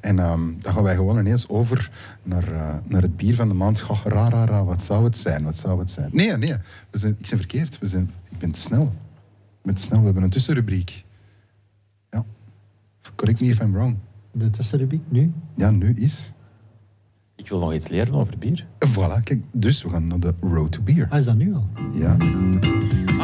[0.00, 1.90] En ehm, dan gaan wij gewoon ineens over
[2.22, 3.80] naar, eh, naar het bier van de maand.
[3.80, 5.44] Goh, ra, ra, ra, wat zou het zijn?
[5.44, 6.10] Wat zou het zijn?
[6.12, 6.54] Nee, nee,
[6.90, 7.78] we zijn, ik ben verkeerd.
[7.78, 8.92] We zijn, ik ben te snel.
[9.58, 9.98] Ik ben te snel.
[9.98, 11.04] We hebben een tussenrubriek.
[12.10, 12.24] Ja.
[13.14, 13.96] Correct me if I'm wrong.
[14.32, 15.32] De tussenrubriek nu.
[15.56, 16.32] Ja, nu is...
[17.36, 18.66] Ik wil nog iets leren over bier.
[18.88, 19.42] Voilà, kijk.
[19.52, 21.06] Dus we gaan naar de Road to Beer.
[21.10, 21.68] Ah, is dat nu al?
[21.92, 22.16] Ja.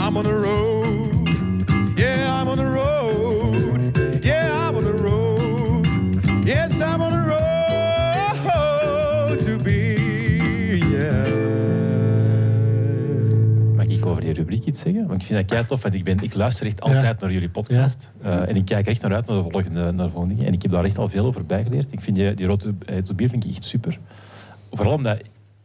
[0.08, 0.79] I'm on the road.
[14.40, 15.06] Rubriek iets zeggen?
[15.06, 17.48] Want ik vind dat kei tof, want ik, ben, ik luister echt altijd naar jullie
[17.48, 18.12] podcast.
[18.22, 20.48] Eh, en ik kijk echt naar uit naar de volgende, naar de volgende dingen.
[20.48, 21.92] En ik heb daar echt al veel over bijgeleerd.
[21.92, 22.74] Ik vind die, die rode
[23.04, 23.98] to bier vind ik echt super.
[24.70, 25.18] Vooral omdat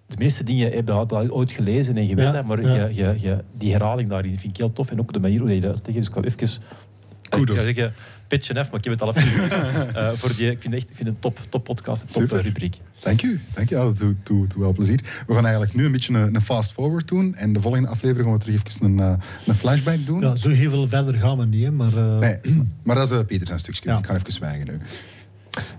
[0.08, 2.86] de meeste dingen heb je al ooit gelezen en geweten, Ja, maar ja.
[2.86, 4.92] Je, je, je, die herhaling daarin vind ik heel tof.
[4.92, 5.98] En ook de manier hoe je dat uitlegt.
[5.98, 6.64] Dus ik even...
[7.30, 7.56] Kudos.
[7.56, 7.94] Ik zou zeggen,
[8.28, 9.50] pitchen F, maar ik heb het al even
[9.96, 12.22] Eh, voor die, Ik vind echt ik vind het een top, top podcast, een top
[12.22, 12.38] Super.
[12.38, 12.78] eh, rubriek.
[13.00, 13.40] Dank u.
[13.54, 13.76] Dank u.
[13.76, 15.00] Ja, dat doet, doet, doet wel plezier.
[15.28, 17.36] We gaan eigenlijk nu een beetje een, een fast forward doen.
[17.36, 19.14] En de volgende aflevering gaan we terug even een, eh,
[19.46, 20.22] een flashback doen.
[20.22, 21.98] Ja, zo heel veel verder gaan we niet, hè, maar...
[21.98, 22.38] eh, Nee,
[22.84, 23.90] maar dat is uh, Pieter zijn stukje.
[23.90, 23.98] Ja.
[23.98, 24.78] Ik ga even zwijgen nu.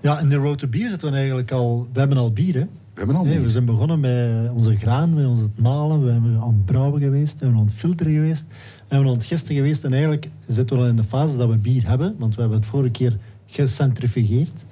[0.02, 1.88] Ja, in de Road to Beer zitten we eigenlijk al...
[1.92, 2.60] We hebben al bier, hè.
[2.60, 2.68] We
[3.02, 3.42] hebben al Hey, bier.
[3.44, 7.00] we zijn begonnen met onze graan, met ons het malen, we hebben aan het brouwen
[7.02, 8.44] geweest, we hebben aan het filteren geweest,
[8.88, 11.48] we hebben aan het gisten geweest en eigenlijk zitten we al in de fase dat
[11.48, 14.64] we bier hebben, want we hebben het vorige keer gecentrifugeerd.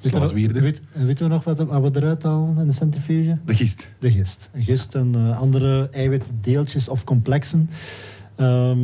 [0.00, 0.60] Weet je nog- Slaaswierde.
[0.60, 3.38] Weet, weten we nog wat, wat we eruit halen in de centrifuge?
[3.44, 3.90] De gist.
[3.98, 4.50] De gist.
[4.58, 7.70] Gist en eh, andere eiwitdeeltjes of complexen.
[8.34, 8.78] Ehm,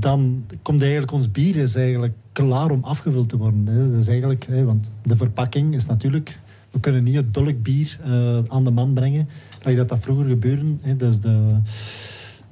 [0.00, 3.66] dan komt eigenlijk ons bier is eigenlijk klaar om afgevuld te worden.
[3.66, 3.90] Hè.
[3.90, 6.38] Dat is eigenlijk, hè, want de verpakking is natuurlijk...
[6.70, 9.28] We kunnen niet het bulkbier eh, aan de man brengen.
[9.62, 10.72] Like dat dat vroeger gebeurde.
[10.80, 10.96] Hè.
[10.96, 11.56] Dus de,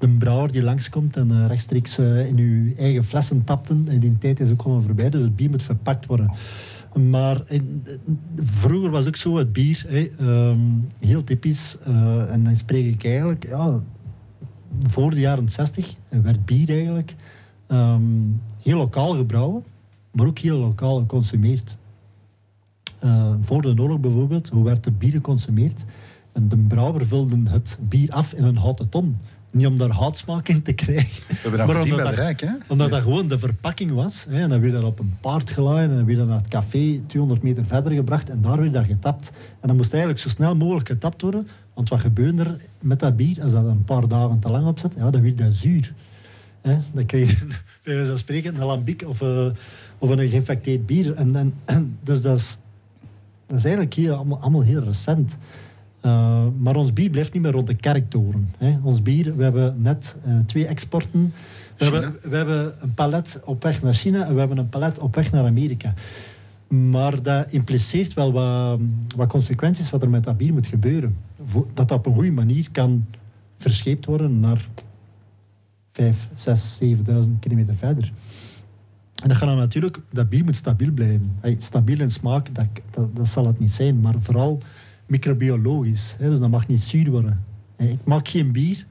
[0.00, 3.84] de brouwer die langskomt en eh, rechtstreeks eh, in uw eigen flessen tapten.
[3.88, 5.10] En die tijd is ook gewoon voorbij.
[5.10, 6.30] Dus het bier moet verpakt worden.
[7.10, 7.82] Maar in-
[8.42, 9.86] vroeger was ook zo het bier,
[10.18, 10.58] ehm,
[11.00, 11.76] heel typisch.
[11.84, 13.80] eh, en dan spreek ik eigenlijk, ja,
[14.82, 17.14] voor de jaren 60 werd bier eigenlijk
[17.66, 18.02] ehm,
[18.62, 19.62] heel lokaal gebrouwen,
[20.12, 21.76] maar ook heel lokaal geconsumeerd.
[22.98, 25.84] Eh, voor de oorlog bijvoorbeeld, hoe werd er bier geconsumeerd?
[26.32, 29.16] En de brouwer vulde het bier af in een houten ton.
[29.50, 31.22] Niet om daar houtsmaak in te krijgen.
[31.28, 32.52] We hebben dat maar gezien omdat bij de dat- Rijk, hè?
[32.72, 34.26] omdat dat gewoon de verpakking was.
[34.28, 37.00] Hè, en dan werd dat op een paard gelaaid en dan dat naar het café
[37.06, 39.30] 200 meter verder gebracht en daar werd dat getapt.
[39.60, 41.48] En dan moest eigenlijk zo snel mogelijk getapt worden.
[41.74, 44.78] Want wat gebeurde er met dat bier als dat een paar dagen te lang op
[44.78, 44.94] zat?
[44.96, 45.92] Ja, dan werd dat zuur.
[46.60, 47.46] Hè, dan kreeg je
[47.84, 49.46] bij wijze van spreken een lambiek of, eh,
[49.98, 51.14] of een geïnfecteerd bier.
[51.14, 52.58] En, en, en dus dat is,
[53.46, 55.38] dat is eigenlijk allemaal, allemaal heel recent.
[56.02, 58.48] Uh, maar ons bier blijft niet meer rond de kerktoren.
[58.58, 58.78] Hè.
[58.82, 61.32] Ons bier, we hebben net uh, twee exporten.
[61.76, 64.98] We hebben, we hebben een palet op weg naar China en we hebben een palet
[64.98, 65.94] op weg naar Amerika.
[66.68, 68.80] Maar dat impliceert wel wat,
[69.16, 71.16] wat consequenties wat er met dat bier moet gebeuren.
[71.74, 73.06] Dat dat op een goede manier kan
[73.56, 74.68] verscheept worden naar
[75.92, 78.12] 5, 6, 7000 kilometer verder.
[79.22, 81.36] En dat gaat dan natuurlijk, dat bier moet stabiel blijven.
[81.40, 84.62] Hey, stabiel in smaak, dat, dat, dat zal het niet zijn, maar vooral
[85.10, 86.16] microbiologisch.
[86.18, 87.44] Hè, dus dat mag niet zuur worden.
[87.76, 88.86] Ik maak geen bier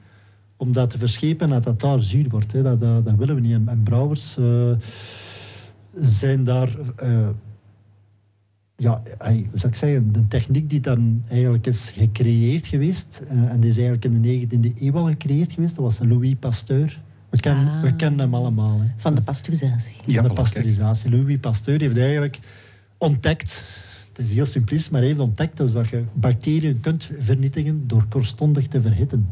[0.56, 2.52] om dat te verschepen en dat dat daar zuur wordt.
[2.52, 2.62] Hè.
[2.62, 3.52] Dat, dat, dat willen we niet.
[3.52, 4.70] En, en brouwers eh,
[6.00, 6.68] zijn daar...
[6.96, 7.28] eh,
[8.76, 13.60] ja, hoe zou ik zeggen, de techniek die dan eigenlijk is gecreëerd geweest, eh, en
[13.60, 17.00] die is eigenlijk in de 19e eeuw al gecreëerd geweest, dat was Louis Pasteur.
[17.30, 17.82] We kennen, Ah.
[17.82, 18.80] we kennen hem allemaal.
[18.80, 19.96] Hè Van de pasteurisatie.
[20.06, 21.10] Ja, van de pasteurisatie.
[21.10, 22.38] Louis Pasteur heeft eigenlijk
[22.98, 23.64] ontdekt,
[24.20, 28.66] het is heel simplistisch, maar heeft ontdekt dus dat je bacteriën kunt vernietigen door kortstondig
[28.66, 29.28] te verhitten.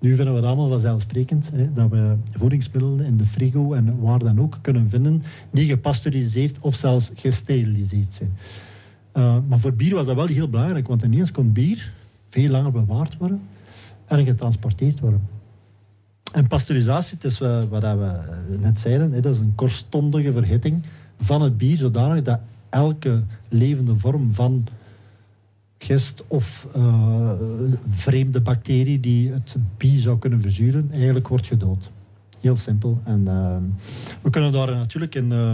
[0.00, 4.18] Nu vinden we het allemaal vanzelfsprekend hè, dat we voedingsmiddelen in de frigo en waar
[4.18, 8.32] dan ook kunnen vinden die gepasteuriseerd of zelfs gesteriliseerd zijn.
[9.14, 11.92] Uh, maar voor bier was dat wel heel belangrijk, want ineens kon bier
[12.28, 13.40] veel langer bewaard worden
[14.06, 15.20] en getransporteerd worden.
[16.32, 18.20] En pasteurisatie, het is wa- wat we
[18.60, 20.82] net zeiden, dat is een kortstondige verhitting
[21.20, 24.66] van het bier, zodanig dat elke levende vorm van
[25.78, 27.32] gist of eh,
[27.88, 31.90] vreemde bacterie die het bier zou kunnen verzuren, eigenlijk wordt gedood.
[32.40, 33.00] Heel simpel.
[33.04, 33.56] En eh,
[34.22, 35.52] we kunnen daar natuurlijk in eh,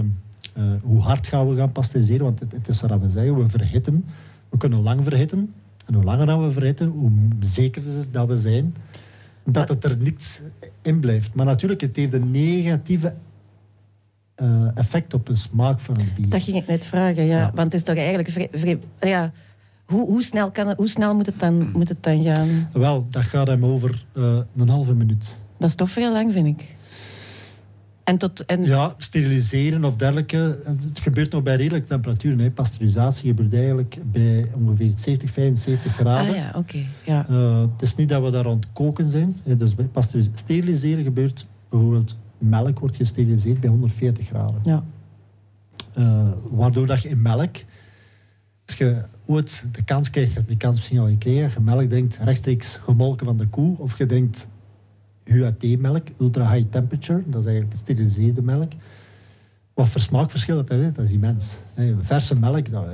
[0.82, 4.04] hoe hard gaan we gaan pasteuriseren, want het, het is wat we zeggen, we verhitten.
[4.48, 5.52] We kunnen lang verhitten.
[5.86, 8.74] En hoe langer dat we verhitten, hoe zekerder dat we zijn
[9.44, 10.40] dat het er niets
[10.82, 11.34] in blijft.
[11.34, 13.14] Maar natuurlijk, het heeft een negatieve
[14.34, 16.28] eh, effect op de smaak van een bier.
[16.28, 17.38] Dat ging ik net vragen, ja.
[17.38, 17.50] Ja.
[17.54, 18.88] Want het is toch eigenlijk...
[19.00, 19.32] ja,
[19.84, 22.68] hoe, hoe, snel kan het, hoe snel moet het dan, moet het dan gaan?
[22.72, 25.36] Wel, dat gaat hem over eh, een halve minuut.
[25.58, 26.66] Dat is toch veel lang, vind ik.
[28.04, 28.44] En tot...
[28.44, 32.38] En, Ja, steriliseren of dergelijke, eh, het gebeurt nog bij redelijke temperaturen.
[32.38, 32.50] Hè.
[32.50, 36.30] Pasteurisatie gebeurt eigenlijk bij ongeveer 70, 75 graden.
[36.30, 36.78] Ah ja, oké.
[37.04, 37.26] ja.
[37.72, 39.36] Het is niet dat we daar aan het koken zijn.
[39.44, 39.56] hè.
[39.56, 39.88] Dus bij
[40.34, 42.16] steriliseren gebeurt bijvoorbeeld
[42.48, 44.60] melk wordt gesteriliseerd bij 140 graden.
[44.64, 44.84] ja.
[45.94, 47.56] Eh, waardoor dat je in melk,
[48.66, 51.88] als je ooit de kans krijgt, je hebt die kans misschien al gekregen, je melk
[51.88, 54.48] drinkt rechtstreeks gemolken van de koe, of je drinkt
[55.24, 58.72] UAT-melk, ultra high temperature, dat is eigenlijk gesteriliseerde melk.
[59.74, 61.56] Wat voor smaakverschil dat er is, dat is immens.
[61.74, 62.86] Hè, verse melk, dat,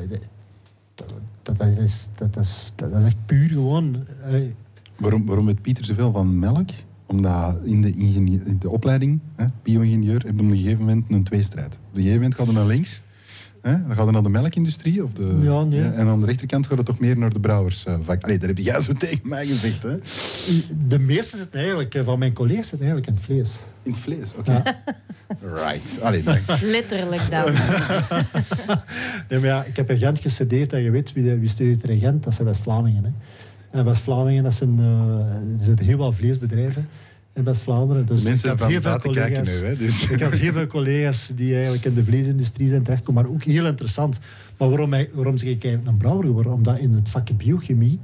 [0.95, 4.05] dat, dat, is, dat, is, dat is echt puur gewoon.
[4.19, 4.55] hè.
[4.97, 6.71] Waarom, waarom weet Pieter zoveel van melk?
[7.09, 11.25] Omdat in de, in de opleiding, hè, bio-ingenieur, heb je op een gegeven moment een
[11.25, 11.67] tweestrijd.
[11.75, 13.03] Op een gegeven moment gaat het naar links.
[13.63, 15.05] Hè, dan gaat het naar de melkindustrie.
[15.05, 15.83] Of de, Ja, nee.
[15.83, 18.23] En aan de rechterkant gaat het toch meer naar de brouwersvak.
[18.25, 19.83] Allee, dat heb jij zo tegen mij gezegd.
[19.83, 19.95] Hè?
[20.89, 23.59] De meeste zitten eigenlijk, eh, van mijn collega's zitten eigenlijk in het vlees.
[23.83, 24.53] In het vlees, oké.
[24.53, 24.63] Ja.
[25.65, 25.99] Right.
[26.03, 26.41] Allee, dank.
[26.63, 27.45] Letterlijk dan.
[29.29, 31.83] Nee, maar ja, ik heb in Gent gestudeerd en je weet wie, de- wie studeert
[31.83, 33.15] er in Gent, dat zijn West-Vlamingen.
[33.71, 36.89] En West-Vlamingen, dat zijn, eh, er zitten heel wat vleesbedrijven
[37.33, 38.07] in West-Vlaanderen.
[38.07, 39.67] Dus Mensen ik heb heel veel buiten kijken collega's- nu.
[39.67, 40.09] Hè, dus.
[40.11, 43.67] Ik heb heel veel collega's die eigenlijk in de vleesindustrie zijn terechtgekomen, maar ook heel
[43.67, 44.19] interessant.
[44.59, 46.53] Maar waarom, waarom zeg ik eigenlijk een brouwer geworden?
[46.53, 47.99] Omdat in het vak biochemie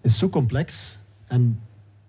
[0.00, 1.58] is zo complex en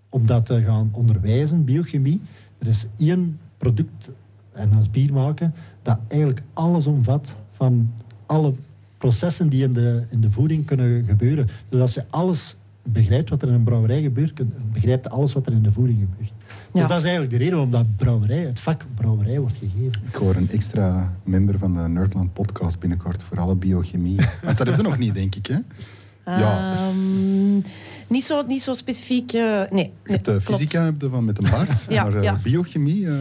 [0.08, 2.20] om dat te gaan onderwijzen, biochemie,
[2.58, 4.10] er is één product,
[4.52, 7.92] en dat is bier maken, dat eigenlijk alles omvat van
[8.26, 8.52] alle
[8.98, 11.48] processen die in de, in de voeding kunnen gebeuren.
[11.68, 14.40] Dus als je alles begrijpt wat er in een brouwerij gebeurt,
[14.72, 16.32] begrijpt alles wat er in de voeding gebeurt.
[16.72, 20.02] Dus dat is eigenlijk de reden waarom dat brouwerij, het vak brouwerij wordt gegeven.
[20.06, 24.16] Ik hoor een extra member van de Nerdland podcast binnenkort voor alle biochemie.
[24.44, 25.46] Want dat heb je nog niet, denk ik.
[25.46, 25.58] Hè?
[26.26, 26.74] Ja.
[26.88, 27.54] Ehm,
[28.06, 29.32] niet, zo, niet zo specifiek...
[29.32, 30.60] eh, nee, Je nee hebt de klopt.
[30.60, 32.40] fysica heb je van met een baard, Ja, maar eh, ja.
[32.42, 33.06] biochemie...
[33.06, 33.16] ehm,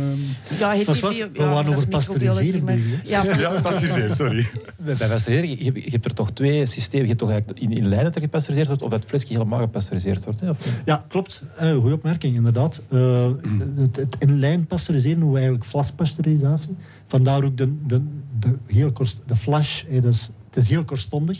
[0.59, 1.33] Ja, heet Dat is die wat?
[1.33, 4.47] bio- We waren over pasteuriseren bezig, Ja, Ja, pasteuriseer, sorry.
[4.77, 7.01] Bij pasteuriseren, je, hebt- je hebt er toch twee systemen.
[7.01, 9.27] Je hebt toch eigenlijk in, in lijnen dat er gepasteuriseerd wordt, of dat het flesje
[9.33, 10.39] helemaal gepasteuriseerd wordt.
[10.39, 10.49] Hè?
[10.49, 10.57] Of?
[10.85, 11.41] Ja, klopt.
[11.57, 12.81] Eh goeie opmerking, inderdaad.
[12.89, 13.27] Eh,
[13.75, 16.75] het, het in lijn pasteuriseren noemen we eigenlijk flaspasteurisatie.
[17.07, 18.01] Vandaar ook de, de,
[18.39, 19.83] de, heel korst, de flash.
[19.83, 21.37] eh, dus, het is heel kortstondig.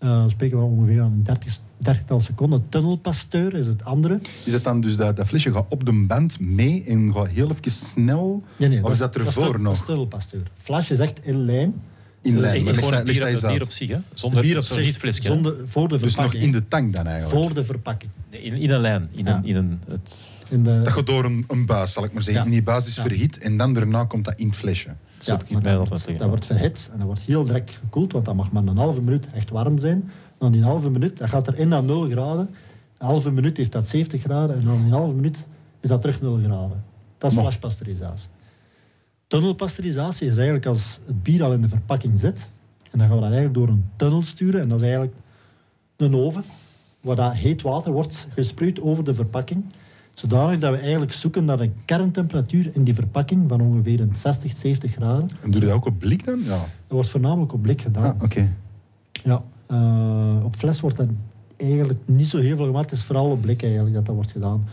[0.00, 2.68] Eh, we spreken we ongeveer aan een 30, 30 seconden.
[2.68, 4.20] Tunnelpasteur is het andere.
[4.44, 7.50] Is het dan dus dat, dat flesje gaat op de band mee en gaat heel
[7.50, 8.42] even snel...
[8.56, 9.72] Nee, nee, of is dat is ervoor tun- Dat nog?
[9.72, 10.42] is tunnelpasteur.
[10.58, 11.74] Flash is echt in lijn.
[12.22, 12.54] In Dus lijn.
[12.56, 13.98] Maar ligt gewoon dat- het bier, dat bier op zich, hè?
[14.14, 15.22] zonder, bier op zonder zich, rietflesje.
[15.22, 15.28] hè?
[15.28, 16.42] zonder, voor de Dus nog verpakking.
[16.42, 17.40] in de tank dan eigenlijk?
[17.44, 18.10] voor de verpakking.
[18.30, 19.08] In, in een lijn.
[19.12, 19.36] In Ja.
[19.36, 22.22] een, in een, het, In de, Dat gaat door een, een buis, zal ik maar
[22.22, 22.42] zeggen.
[22.42, 22.48] Ja.
[22.48, 23.02] En die buis is Ja.
[23.02, 24.88] verhit en dan daarna komt dat in het flesje.
[25.28, 28.34] Ik maar dat, wordt, dat wordt verhit en dat wordt heel direct gekoeld, want dat
[28.34, 30.10] mag maar een halve minuut echt warm zijn.
[30.38, 32.50] Dan die halve minuut, dat gaat erin naar 0 graden.
[32.98, 35.46] Een halve minuut heeft dat 70 graden en dan een halve minuut
[35.80, 36.84] is dat terug 0 graden.
[37.18, 38.28] Dat is Maar- flashpasteurisatie.
[39.26, 42.48] Tunnelpasteurisatie is eigenlijk als het bier al in de verpakking zit.
[42.90, 44.60] En dan gaan we dat eigenlijk door een tunnel sturen.
[44.60, 45.14] En dat is eigenlijk
[45.96, 46.44] een oven,
[47.00, 49.64] waar dat heet water wordt gesproeid over de verpakking.
[50.14, 54.56] Zodanig dat we eigenlijk zoeken naar een kerntemperatuur in die verpakking van ongeveer een 60,
[54.56, 55.30] 70 graden.
[55.42, 56.38] En doe je dat ook op blik dan?
[56.38, 56.48] Ja.
[56.48, 58.14] Dat wordt voornamelijk op blik gedaan.
[58.18, 58.56] Ah, oké.
[59.12, 61.08] Ja, eh, op fles wordt dat
[61.56, 62.90] eigenlijk niet zo heel veel gemaakt.
[62.90, 64.64] Het is vooral op blik eigenlijk dat dat wordt gedaan.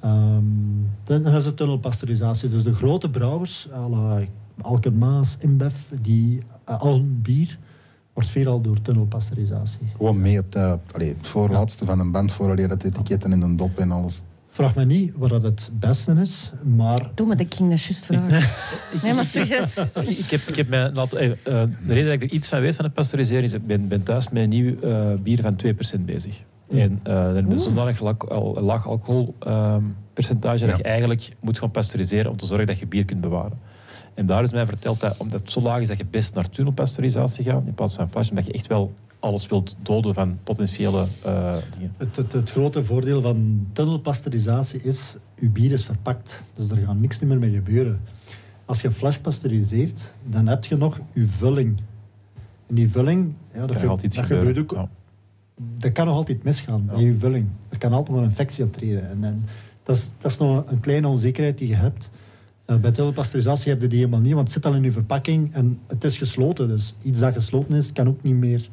[0.00, 0.44] Ehm,
[1.02, 2.48] dan is het tunnelpasteurisatie.
[2.48, 4.22] Dus de grote brouwers, à la
[4.60, 7.58] Alken Maas, InBev, die uh, al hun bier
[8.12, 9.86] wordt veelal door tunnelpasteurisatie.
[9.96, 13.56] Gewoon mee op de, allee, het voorlaatste van een band, vooraleer dat etiketten en een
[13.56, 14.22] dop en alles.
[14.54, 18.04] Vraag me niet wat dat het beste is, maar Doe me, ik ging dat juist
[18.06, 18.48] vragen.
[19.02, 19.76] Nee, maar serieus.
[20.04, 21.36] Ik heb, ik heb mij laten, eh, eh,
[21.86, 24.02] de reden dat ik er iets van weet van het pasteuriseren is, ik ben, ben
[24.02, 25.56] thuis met een nieuw eh, bier van
[25.98, 26.40] 2% bezig.
[26.70, 28.00] En eh dan hebben we zodanig
[28.60, 30.76] laag alcoholpercentage dat Ja.
[30.76, 33.58] je eigenlijk moet gaan pasteuriseren om te zorgen dat je bier kunt bewaren.
[34.14, 36.48] En daar is mij verteld dat omdat het zo laag is dat je best naar
[36.50, 38.92] tunnelpasteurisatie gaat in plaats van flash, omdat je echt wel
[39.24, 41.92] alles wilt doden van potentiële eh, dingen.
[41.96, 46.42] het, het, het grote voordeel van tunnelpasteurisatie is, je bier is verpakt.
[46.54, 48.00] Dus er gaat niks meer mee gebeuren.
[48.64, 51.80] Als je flash pasteuriseert, dan heb je nog je vulling.
[52.66, 54.24] En die vulling, ja, dat, ge- dat gebeuren.
[54.26, 54.88] gebeurt ook Ja.
[55.78, 57.46] dat kan nog altijd misgaan bij je vulling.
[57.68, 59.08] Er kan altijd nog een infectie optreden.
[59.10, 59.44] En, en
[59.82, 62.10] dat, is, dat is nog een kleine onzekerheid die je hebt.
[62.66, 65.54] Uh, bij pasteurisatie heb je die helemaal niet, want het zit al in je verpakking
[65.54, 66.68] en het is gesloten.
[66.68, 68.68] Dus iets dat gesloten is, kan ook niet meer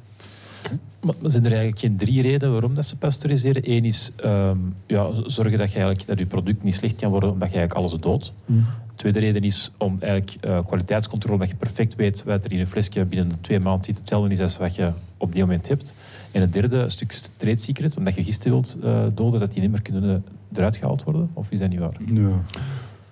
[1.02, 3.72] maar zijn er eigenlijk geen drie redenen waarom dat ze pasteuriseren?
[3.72, 7.32] Eén is ehm, ja, zorgen dat je, eigenlijk, dat je product niet slecht kan worden
[7.32, 8.34] omdat je eigenlijk alles doodt.
[8.46, 8.66] Mm.
[8.88, 12.60] De tweede reden is om eigenlijk uh, kwaliteitscontrole, dat je perfect weet wat er in
[12.60, 15.94] een flesje binnen twee maanden zit, hetzelfde is als wat je op die moment hebt.
[16.32, 19.62] En het derde stuk is trade secret, omdat je gisten wilt uh, doden, dat die
[19.62, 21.30] niet meer kunnen eruit gehaald worden.
[21.34, 21.96] Of is dat niet waar?
[22.00, 22.34] Nee.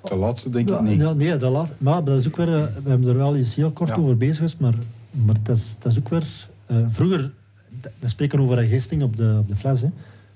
[0.02, 1.00] De laatste denk ik niet.
[1.00, 3.56] Ja, nee, de laatste, maar dat is ook weer, uh, we hebben er wel eens
[3.56, 4.76] heel kort over bezig geweest, maar,
[5.12, 6.48] maar dat, is, dat is ook weer...
[6.90, 7.32] vroeger
[8.00, 9.82] we spreken over hergisting op de, op de fles.
[9.82, 9.90] Hè.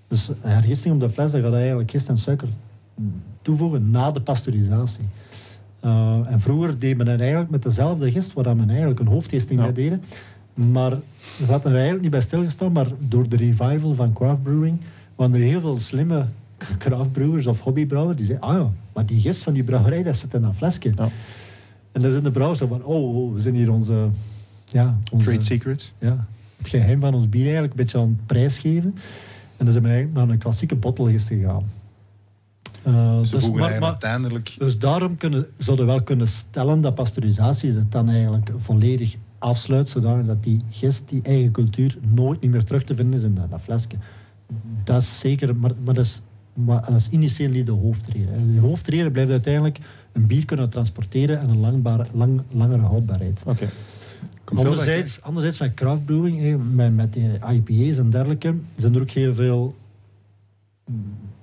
[0.08, 2.48] Dus hergisting op de fles, dan gaat eigenlijk gist en suiker
[3.42, 5.04] toevoegen na de pasteurisatie.
[5.86, 9.60] Uh, en vroeger deed men het eigenlijk met dezelfde gist, waar men eigenlijk een hoofdgisting
[9.60, 9.72] ja.
[9.72, 10.04] deden.
[10.54, 10.92] Maar
[11.38, 14.80] we hadden er eigenlijk niet bij stilgestaan, maar door de revival van craft brewing
[15.16, 16.26] waren er heel veel slimme
[16.78, 20.34] craftbrewers of hobbybrouwers die zeiden, ah ja, maar die gist van die brouwerij, dat zit
[20.34, 20.92] in een flesje.
[20.96, 21.10] Ja.
[21.92, 24.08] En dan zijn de brouwers van, oh, oh, we zijn hier onze...
[24.66, 25.94] Ja, onze, Trade secrets.
[26.00, 28.96] Ja, het geheim van ons bier eigenlijk een beetje aan het prijsgeven.
[29.58, 31.64] En dan zijn we eigenlijk naar een klassieke bottelgist gegaan.
[32.88, 34.56] Uh, dus, maar, maar, uiteindelijk...
[34.58, 39.90] dus daarom kunnen, zouden we wel kunnen stellen dat pasteurisatie het dan eigenlijk volledig afsluit,
[39.90, 43.62] zodat die gist, die eigen cultuur, nooit niet meer terug te vinden is in dat,
[43.62, 43.88] flesje.
[44.84, 46.22] Dat is zeker, maar, maar, dat, is,
[46.54, 48.56] maar dat is initieel niet de hoofdreden.
[48.56, 49.80] De hoofdreden blijft uiteindelijk
[50.12, 53.44] een bier kunnen transporteren en een langbare, lang, langere houdbaarheid.
[53.46, 53.70] Oké.
[54.46, 59.76] Anderzijds, anderzijds met craftbrewing, met, met die IPA's en dergelijke, zijn er ook heel veel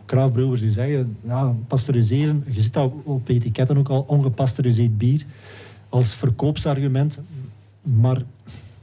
[0.07, 5.25] craftbrewers die zeggen, ja, pasteuriseren, je ziet dat op etiketten ook al, ongepasteuriseerd bier,
[5.89, 7.19] als verkoopsargument.
[7.83, 8.23] Maar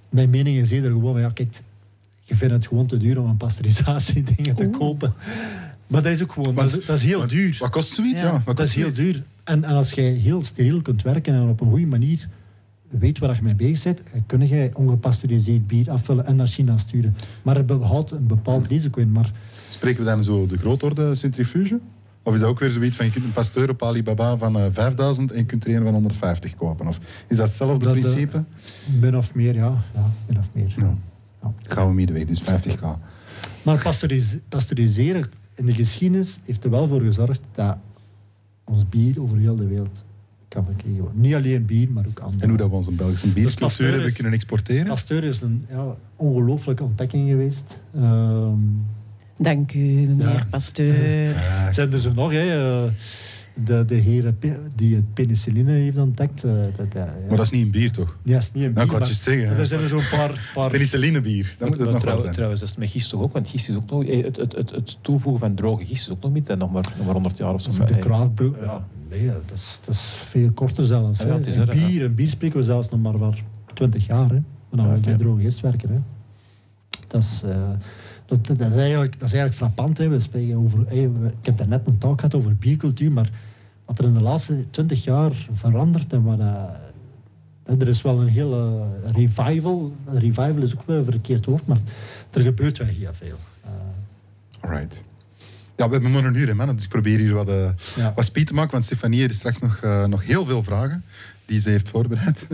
[0.10, 1.62] mijn mening is eerder gewoon, ja, kijk,
[2.24, 5.14] je vindt het gewoon te duur om een pasteurisatie dingen te kopen.
[5.88, 7.56] Maar dat is ook gewoon, dat is, dat is, heel duur.
[7.60, 8.22] Wat kost zoiets?
[8.22, 9.24] Ja, dat is heel duur.
[9.44, 12.28] En, en als jij heel steriel kunt werken en op een goede manier
[12.90, 17.16] weet waar je mee bezig bent, kun je ongepasteuriseerd bier afvullen en naar China sturen.
[17.42, 19.12] Maar het behoudt een bepaald risico in.
[19.12, 19.32] Maar...
[19.70, 21.80] Spreken we dan zo de grootorde centrifuge?
[22.24, 24.66] Of is dat ook weer zoiets van je kunt een pasteur op Alibaba van uh,
[24.66, 26.88] eh, 5000 en je kunt er een van 150 kopen?
[26.88, 28.38] Of is dat hetzelfde dat, principe?
[28.38, 29.78] Uh, min of meer, ja.
[29.94, 30.74] ja min of meer.
[30.78, 30.94] Ja.
[31.42, 31.54] Ja.
[31.64, 32.86] Gaan we middenweg, dus 50k.
[33.64, 33.82] Maar
[34.50, 37.78] pasteuriseren in de geschiedenis heeft er wel voor gezorgd dat
[38.64, 40.04] ons bier over heel de wereld
[41.14, 42.44] niet alleen bier, maar ook andere.
[42.44, 44.86] En hoe dat we onze Belgische biercultuur dus hebben kunnen exporteren?
[44.86, 47.80] Pasteur is een ja, ongelooflijke ontdekking geweest.
[47.96, 48.50] Uh,
[49.38, 50.46] Dank u, meneer ja.
[50.50, 51.30] Pasteur.
[51.30, 51.72] Ja.
[51.74, 52.84] Zijn er zo nog, hè?
[52.86, 52.92] Eh,
[53.66, 54.34] de, de heer
[54.76, 56.44] die het penicilline heeft ontdekt.
[56.44, 57.06] Uh, dat, ja.
[57.28, 58.18] Maar dat is niet een bier, toch?
[58.24, 58.74] Ja, dat is niet een bier.
[58.74, 59.58] Nou, ik wou het zeggen.
[59.58, 60.52] Er zijn er zo'n paar...
[60.54, 60.70] paar...
[60.70, 62.34] Penicillinebier, dat moet het nog trouw, zijn.
[62.34, 64.04] Trouwens, dat is met gist toch ook, want gist is ook nog...
[64.04, 66.94] Eh, het, het, het, het toevoegen van droge gist is ook nog niet, nog maar,
[66.98, 67.86] nog maar 100 jaar of zo.
[67.86, 71.24] De craftbrew, ja, nee, dat is, dat is veel korter zelfs.
[71.24, 73.36] Ja, een, bier, een bier spreken we zelfs nog maar van
[73.74, 74.42] 20 jaar, hè.
[74.72, 76.00] Dan we bij droge gist werken, hè.
[77.08, 77.42] Dat is...
[77.46, 77.70] Uh,
[78.28, 79.98] dat, dat, is eigenlijk, dat is eigenlijk frappant.
[79.98, 80.08] Hè.
[80.08, 81.04] We spreken over, hey,
[81.42, 83.30] ik heb net een talk gehad over biercultuur, maar
[83.86, 86.72] wat er in de laatste twintig jaar verandert en wat, uh,
[87.64, 89.92] er is wel een hele revival.
[90.06, 91.80] Revival is ook wel een verkeerd woord, maar
[92.32, 93.38] er gebeurt wel heel veel.
[93.66, 93.72] Uh,
[94.60, 95.04] Alright.
[95.78, 96.76] Ja, we hebben maar een uur, man.
[96.76, 98.14] Dus ik probeer hier wat, uh, ja.
[98.16, 101.04] wat speed te maken, want Stefanie heeft straks nog, uh, nog heel veel vragen
[101.46, 102.48] die ze heeft voorbereid.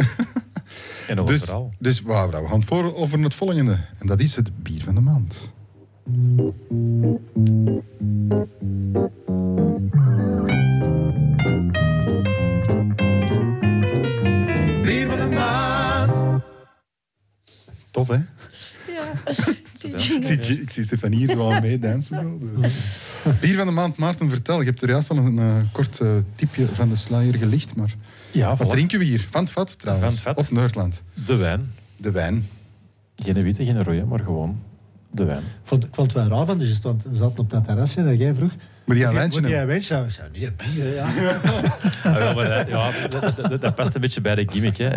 [1.07, 3.77] en nog dus, Dus wow, we gaan voor over het volgende.
[3.99, 5.35] En dat is het bier van de maand.
[14.81, 16.43] Bier van de maand.
[17.91, 18.19] Tof, hè?
[18.87, 19.11] Ja.
[19.83, 22.17] Ik, zie, ik zie Stefanie hier wel meedansen.
[22.17, 22.73] Zo, dus.
[23.41, 24.59] Bier van de maand, Maarten, vertel.
[24.59, 27.95] Je hebt er juist al een uh, kort uh, tipje van de sluier gelicht, maar
[28.31, 29.27] ja, wat drinken we hier?
[29.29, 30.21] Van het vat, trouwens.
[30.21, 30.37] Van het vat.
[30.37, 31.03] Of Noordland?
[31.25, 31.71] De wijn.
[31.97, 32.47] De wijn.
[33.15, 34.61] Geen witte, geen rode, maar gewoon
[35.11, 35.43] de wijn.
[35.43, 38.01] Ik vond, ik vond het wel raar van, dus want we zaten op dat terrasje
[38.01, 38.51] en jij vroeg...
[38.85, 40.11] Maar die wijntje Moet jij wijntje hebben?
[40.11, 41.07] Ik zei, nee, bier, ja.
[42.19, 44.77] ja, maar dat, ja dat, dat, dat, past een beetje bij de gimmick.
[44.77, 44.89] Hè.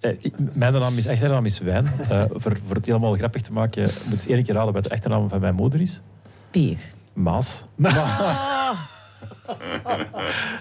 [0.00, 0.10] Eh,
[0.52, 1.90] mijn naam is, achternaam is Wijn.
[2.10, 4.84] Uh, voor, voor het helemaal grappig te maken, moet je eens één keer raden wat
[4.84, 6.00] de achternaam van mijn moeder is.
[6.50, 6.78] Pier.
[7.12, 7.64] Maas.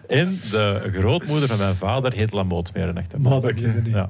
[0.08, 3.32] en de grootmoeder van mijn vader heet Lamoot meer een achternaam.
[3.32, 3.86] Maar dat niet.
[3.86, 4.10] Ja.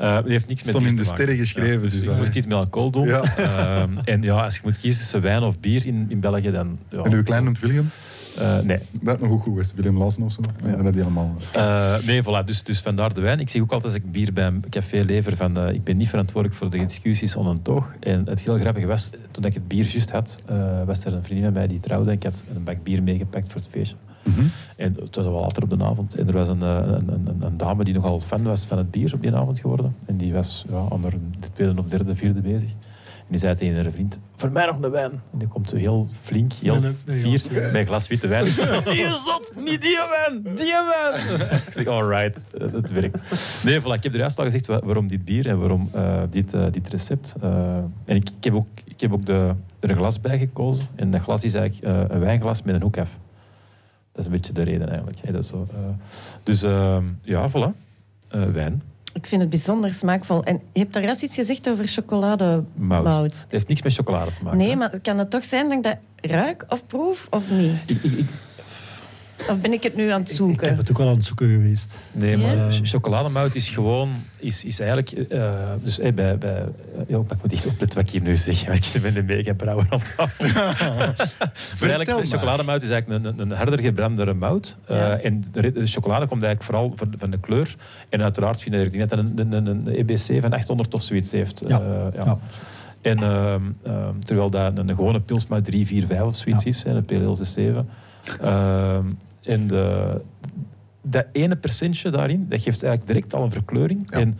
[0.00, 1.72] Uh, die heeft niks met Stond in de sterren geschreven.
[1.72, 3.06] Ja, dus, dus moest iets met alcohol doen.
[3.06, 3.22] Ja.
[3.38, 6.78] Uh, en ja, als je moet kiezen tussen wijn of bier in, in België, dan...
[6.88, 7.90] Ja, en uw klein noemt William?
[8.38, 8.78] Eh, nee.
[9.00, 9.72] Dat nog ook goed was.
[9.74, 10.40] Willem Laassen of zo.
[10.64, 10.82] Ja.
[10.82, 11.34] Dat die helemaal...
[11.52, 12.44] Eh, nee, voilà.
[12.44, 13.40] Dus, dus vandaar de wijn.
[13.40, 15.96] Ik zeg ook altijd als ik bier bij een café lever van eh, ik ben
[15.96, 17.94] niet verantwoordelijk voor de discussies om een toog.
[18.00, 20.38] En het heel grappige was, toen ik het bier juist had,
[20.86, 23.52] was er een vriendin van mij die trouwde en ik had een bak bier meegepakt
[23.52, 23.96] voor het feestje.
[24.22, 24.46] Mhm.
[24.76, 26.14] En het was al wel later op de avond.
[26.14, 29.14] En er was een, een, een, een dame die nogal fan was van het bier
[29.14, 29.94] op die avond geworden.
[30.06, 32.70] En die was ja, haar de tweede of derde, vierde bezig.
[33.28, 35.10] En die zei tegen haar vriend, voor mij nog een wijn.
[35.10, 37.48] En die komt heel flink, heel fier, glas.
[37.52, 38.44] met een glas witte wijn.
[38.84, 41.40] Die is zot, niet die wijn, die wijn.
[41.66, 43.20] ik zeg, alright, eh, het werkt.
[43.64, 46.22] Nee, voilà, ik heb er juist al gezegd wa- waarom dit bier en waarom eh,
[46.30, 47.34] dit, eh, dit recept.
[47.40, 50.84] Eh, en ik, ik heb ook, ik heb ook de, er een glas bij gekozen.
[50.94, 53.18] En dat glas is eigenlijk eh, een wijnglas met een hoek af.
[54.12, 55.18] Dat is een beetje de reden eigenlijk.
[55.24, 55.78] hè, dat zo, eh.
[56.42, 57.86] dus eh, ja, voilà.
[58.28, 58.82] Eh, wijn,
[59.12, 60.42] Ik vind het bijzonder smaakvol.
[60.44, 63.04] En je hebt daar juist iets gezegd over chocolademout.
[63.04, 63.22] mout.
[63.24, 64.58] Het heeft niks met chocolade te maken.
[64.58, 64.76] Nee, hè.
[64.76, 67.72] maar kan het toch zijn dat ik dat ruik of proef of niet?
[67.86, 68.28] Ik, ik, ik-
[69.50, 70.68] Of ben ik het nu aan het Ik zoeken?
[70.68, 71.98] heb het ook al aan het zoeken geweest.
[72.12, 72.68] nee, maar Ja?
[72.70, 74.10] ch- chocolademout is gewoon...
[74.38, 75.10] Is, is eigenlijk...
[75.30, 75.50] eh,
[75.82, 76.38] dus eh, bij...
[76.38, 76.64] bij
[77.06, 78.66] ja, ik moet echt opletten wat ik hier nu zeg.
[78.66, 80.46] want Ik ben de mega brouwer aan tafel.
[81.80, 82.26] Maar eigenlijk, maar.
[82.26, 84.76] chocolademout is eigenlijk een, een, een harder gebrandere mout.
[84.86, 85.18] Eh, Ja.
[85.18, 87.76] en de, chocolade komt eigenlijk vooral van, van de kleur.
[88.08, 91.32] En uiteraard vind ik dat het een, een, een, een EBC van 800 of zoiets
[91.32, 91.62] heeft.
[91.68, 91.80] Ja.
[91.80, 92.24] Eh, ja.
[92.24, 92.38] Ja.
[93.02, 96.62] En ehm, ehm, terwijl dat een, een gewone pils maar 3, 4, 5 of zoiets
[96.64, 96.70] Ja.
[96.70, 97.88] is, een PLL 7.
[98.40, 99.04] Ehm
[99.48, 100.20] en de,
[101.02, 104.10] dat ene percentje daarin, dat geeft eigenlijk direct al een verkleuring.
[104.10, 104.18] Ja.
[104.18, 104.38] En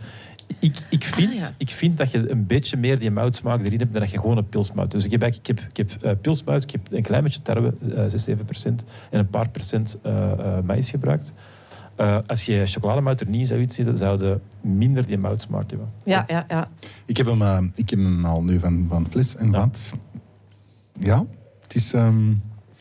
[0.59, 1.49] ik, ik, vind, Ah, ja.
[1.57, 4.37] ik vind dat je een beetje meer die moutsmaak erin hebt dan dat je gewoon
[4.37, 4.91] een pilsmout.
[4.91, 7.73] Dus ik heb, ik heb, ik heb eh, pilsmout, ik heb een klein beetje tarwe,
[7.95, 11.33] eh 6, 7 procent, en een paar procent eh eh, maïs gebruikt.
[11.95, 15.89] Eh, als je chocolademout er niet in zou zitten, zou je minder die moutsmaak hebben.
[16.05, 16.67] Ja, ja, ja.
[17.05, 19.59] Ik heb hem, eh, ik heb hem al nu van, van fles en Ja.
[19.59, 19.93] vat.
[20.99, 21.25] Ja,
[21.61, 21.93] het is...
[21.93, 22.31] ehm,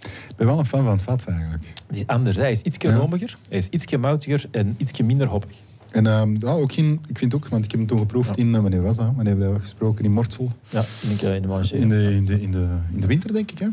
[0.03, 1.63] ik ben wel een fan van het vat eigenlijk.
[1.89, 2.37] Die is anders.
[2.37, 2.95] Hij is iets Ja.
[2.95, 5.51] romiger, hij is iets moutiger en iets minder hoppig.
[5.91, 8.55] En ehm, ja, ook in, ik vind ook, want ik heb hem toen geproefd in,
[8.55, 9.07] eh, wanneer was dat?
[9.07, 10.05] Wanneer hebben we gesproken?
[10.05, 10.53] In Mortsel.
[10.71, 11.69] Ja, denk in de.
[11.73, 13.59] In de, in, de, in, de, in de winter, denk ik.
[13.59, 13.67] Hè?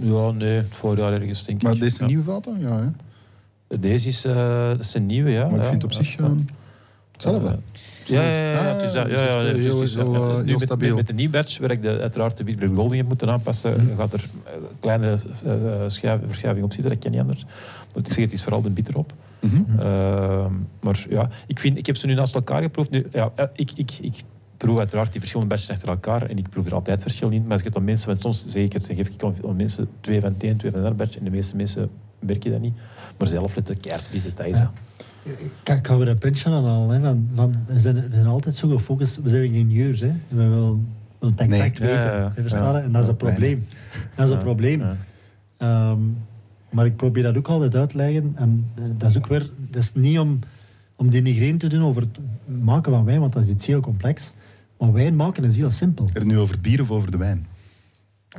[0.00, 1.64] Ja, nee, het voorjaar ergens denk ik.
[1.64, 2.06] Maar deze Ja.
[2.06, 2.56] nieuwe vaten?
[2.60, 2.78] Ja,
[3.68, 3.78] hè?
[3.78, 5.48] Deze is, eh, dat is een nieuwe, ja.
[5.48, 6.36] Maar ik vind op zich ehm,
[7.12, 7.58] hetzelfde.
[8.06, 8.80] Ja, ja, ja, Ah, het dat.
[8.82, 10.88] dus Ja, ja, echt, ja, eh, dus heel- het eh, nu heel met, stabiel.
[10.88, 13.96] Met, met de nieuwe batch, waar ik de, uiteraard de Golding heb moeten aanpassen, Mhm.
[13.96, 15.16] gaat er eh, kleine
[15.86, 17.44] schuif- verschuiving op zitten, dat kan niet anders.
[17.94, 19.12] Maar ik zeg, het is vooral de bitter op.
[19.40, 19.78] Mhm.
[19.80, 22.90] Ehm, maar ja, ik, vind, ik heb ze nu naast elkaar geproefd.
[22.90, 24.14] Nu, ja, ik, ik, ik
[24.56, 27.42] proef uiteraard die verschillende batches achter elkaar en ik proef er altijd verschil in.
[27.42, 29.88] Maar als ik het aan mensen, want soms zeg ik het, geef ik aan mensen
[30.00, 32.50] twee van het een, twee van een ander batch en de meeste mensen merk je
[32.50, 32.74] dat niet.
[33.18, 34.58] Maar zelf letten keihard op die details.
[34.58, 34.72] Ja.
[35.64, 36.88] Ik, hou er een puntje aan al.
[36.90, 39.22] Hè, van, van, we, zijn, we zijn altijd zo gefocust.
[39.22, 40.00] We zijn ingenieurs.
[40.00, 40.12] Hè.
[40.28, 40.86] We willen,
[41.18, 41.88] willen het exact Nee.
[41.88, 42.04] weten.
[42.12, 42.32] Ja?
[42.82, 43.66] En dat is een probleem.
[44.14, 44.80] Dat is een Ja, probleem.
[44.80, 44.96] ja.
[45.56, 45.98] Ehm,
[46.70, 48.32] maar ik probeer dat ook altijd uit te leggen.
[48.34, 49.50] En eh, dat is ook weer...
[49.70, 50.38] Dat is niet om,
[50.96, 52.18] om denigrerend te doen over het
[52.62, 54.32] maken van wijn, want dat is iets heel complex.
[54.78, 56.08] Maar wijn maken is heel simpel.
[56.12, 57.46] Er nu over het bier of over de wijn?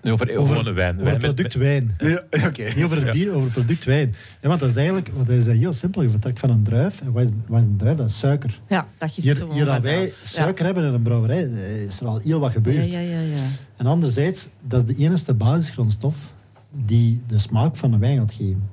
[0.01, 0.93] Nu over, over wijn.
[0.93, 1.95] Over Wijn het met- product wijn.
[1.97, 2.63] Ja, oké.
[2.75, 4.15] Niet over het bier, over het product wijn.
[4.41, 6.01] Ja, want dat is eigenlijk want dat is heel simpel.
[6.01, 7.01] Je vertrekt van een druif.
[7.01, 7.97] En wat is, wat is een druif?
[7.97, 8.59] Dat is suiker.
[8.69, 12.07] Ja, dat is Hier, hier dat wij suiker hebben in een brouwerij, eh, is er
[12.07, 12.91] al heel wat Ja, gebeurd.
[12.93, 13.37] ja, ja, ja.
[13.77, 16.31] En anderzijds, dat is de enige basisgrondstof
[16.85, 18.69] die de smaak van de wijn gaat geven.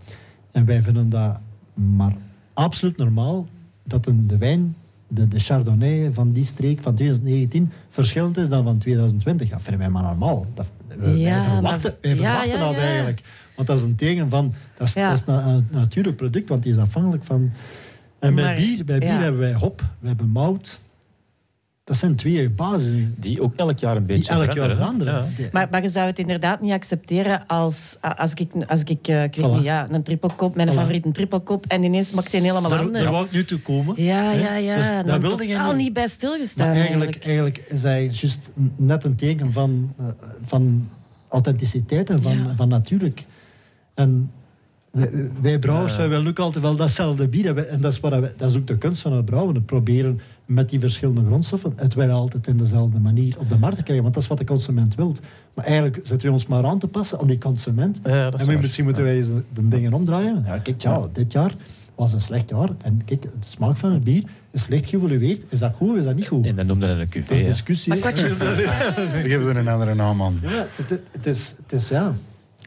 [0.52, 1.40] En wij vinden dat
[1.74, 2.12] maar
[2.52, 3.48] absoluut normaal
[3.84, 4.74] dat een, de wijn,
[5.08, 9.48] de, de Chardonnay van die streek van 2019, verschillend is dan van 2020.
[9.48, 10.46] Dat vinden wij maar normaal.
[10.54, 10.66] Dat,
[10.98, 13.20] wij, Ja, wij verwachten, wij verwachten ja, dat eigenlijk.
[13.56, 16.72] Want dat is een teken van, dat is, dat is een natuurlijk product, want die
[16.72, 17.50] is afhankelijk van...
[18.18, 20.80] En bij Maar- bier, bij bier hebben wij hop, we hebben mout.
[21.90, 25.14] Dat zijn twee basis Die ook elk jaar een beetje die elk jaar veranderen.
[25.36, 25.48] Ja.
[25.52, 29.34] Maar, maar je zou het inderdaad niet accepteren als, als ik, als ik, eh, ik
[29.34, 29.54] weet Voilà.
[29.54, 30.72] niet, ja, een triple koop, mijn Voilà.
[30.72, 33.02] favoriete triple koop, en ineens maakt hij helemaal daar, anders.
[33.04, 34.02] daar wou ik nu toe komen.
[34.02, 34.76] Ja, ja, ja.
[34.76, 37.26] Dus daar wilde totaal je niet bij stilgestaan Maar eigenlijk, eigenlijk.
[37.26, 40.06] eigenlijk is hij juist net een teken van, eh,
[40.46, 40.88] van
[41.28, 42.54] authenticiteit en van, Ja.
[42.56, 43.24] van natuurlijk.
[43.94, 44.30] En
[44.90, 45.10] wij,
[45.40, 45.98] wij brouwers, Ja.
[45.98, 47.68] wij willen ook altijd wel datzelfde bier hebben.
[47.68, 49.54] En dat is, wat wij, dat is ook de kunst van het brouwen.
[49.54, 53.76] Het proberen met die verschillende grondstoffen het wel altijd in dezelfde manier op de markt
[53.76, 54.02] te krijgen.
[54.02, 55.14] Want dat is wat de consument wil.
[55.54, 58.00] Maar eigenlijk zetten we ons maar aan te passen aan die consument.
[58.04, 60.42] Ja, dat en we- misschien moeten wij eens de, de dingen omdraaien.
[60.46, 61.54] Ja, kijk, ja, dit jaar
[61.94, 62.68] was een slecht jaar.
[62.82, 65.44] En kijk, de smaak van het bier is slecht geëvolueerd.
[65.48, 66.46] Is dat goed of is dat niet goed?
[66.46, 67.40] En dan noemde dat een Dat cuvée.
[67.40, 67.92] is discussie.
[68.00, 70.38] Die geven er een andere naam aan.
[70.42, 70.66] Ja,
[71.12, 72.12] het, is, het is, ja.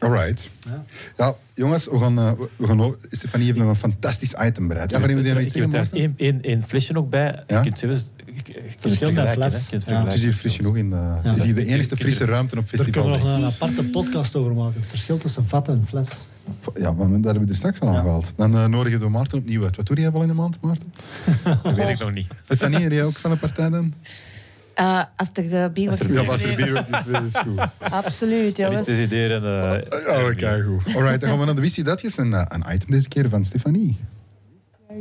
[0.04, 0.48] Alright.
[0.66, 0.84] Ja.
[1.16, 4.90] Ja, jongens, we gaan, eh, we gaan ook- Stefanie heeft nog een fantastisch item bereid.
[4.90, 5.98] Ja, waarin we die nog Ik iets er Maarten?
[5.98, 7.42] één, één, één flesje nog bij.
[7.46, 7.56] Ja?
[7.56, 8.10] Je kunt zelfs...
[8.78, 9.68] Verschillende fles.
[9.68, 10.04] Je het Ja.
[10.04, 10.96] Het is hier frisje nog in de...
[10.96, 11.44] Het is Ja.
[11.44, 13.22] hier de enige frisse ruimte op Daar kunnen festival.
[13.24, 14.80] we nog een aparte podcast over maken.
[14.80, 16.08] Het verschil tussen vat en fles.
[16.74, 18.32] Ja, maar dat hebben we er straks al aangehaald.
[18.36, 19.76] Dan uh, nodigen we Maarten opnieuw uit.
[19.76, 20.92] Wat doe jij wel in een maand, Maarten?
[21.62, 22.26] Dat weet ik nog niet.
[22.44, 23.94] Stefanie, ben jij ook van de partij dan?
[24.80, 26.56] Uh, als er uh, bier wordt Ja, als er geserveerd.
[26.56, 26.72] bier
[27.12, 27.68] wordt, is het goed.
[28.04, 29.08] Absoluut, Dat is jongens.
[29.08, 29.42] de en...
[29.90, 30.94] eh, Ja, oké, goed.
[30.94, 32.16] Alright, dan gaan we naar de Wist je datjes.
[32.16, 33.96] En eh, een item deze keer van Stefanie.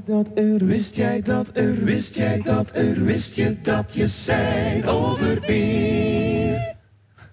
[0.05, 4.86] dat er, wist jij dat er, wist jij dat er, wist je dat je zijn
[4.86, 6.76] over bier.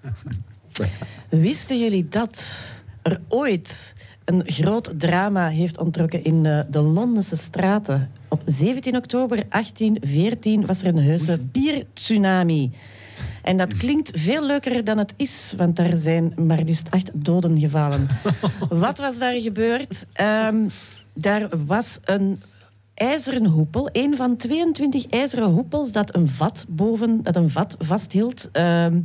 [1.28, 2.60] Wisten jullie dat
[3.02, 8.10] er ooit een groot drama heeft ontrokken in eh, de Londense straten?
[8.32, 12.70] Op 17 oktober 1814 was er een heuse biertsunami.
[13.42, 17.58] En dat klinkt veel leuker dan het is, want daar zijn maar liefst acht doden
[17.58, 18.08] gevallen.
[18.68, 20.06] Wat was daar gebeurd?
[20.12, 20.68] Ehm,
[21.14, 22.42] daar was een
[22.94, 28.48] ijzeren hoepel, een van 22 ijzeren hoepels dat een vat boven, dat een vat vasthield.
[28.52, 29.00] Ehm,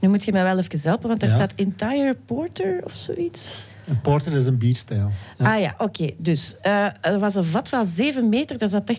[0.00, 1.36] nu moet je mij wel even helpen, want daar Ja.
[1.36, 3.54] staat Entire Porter of zoiets.
[3.88, 5.10] Een porter is een bierstijl.
[5.38, 6.06] Ah ja, oké.
[6.16, 8.92] Dus eh, er was een vat van 7 meter, daar zat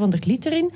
[0.00, 0.70] 13.500 liter in.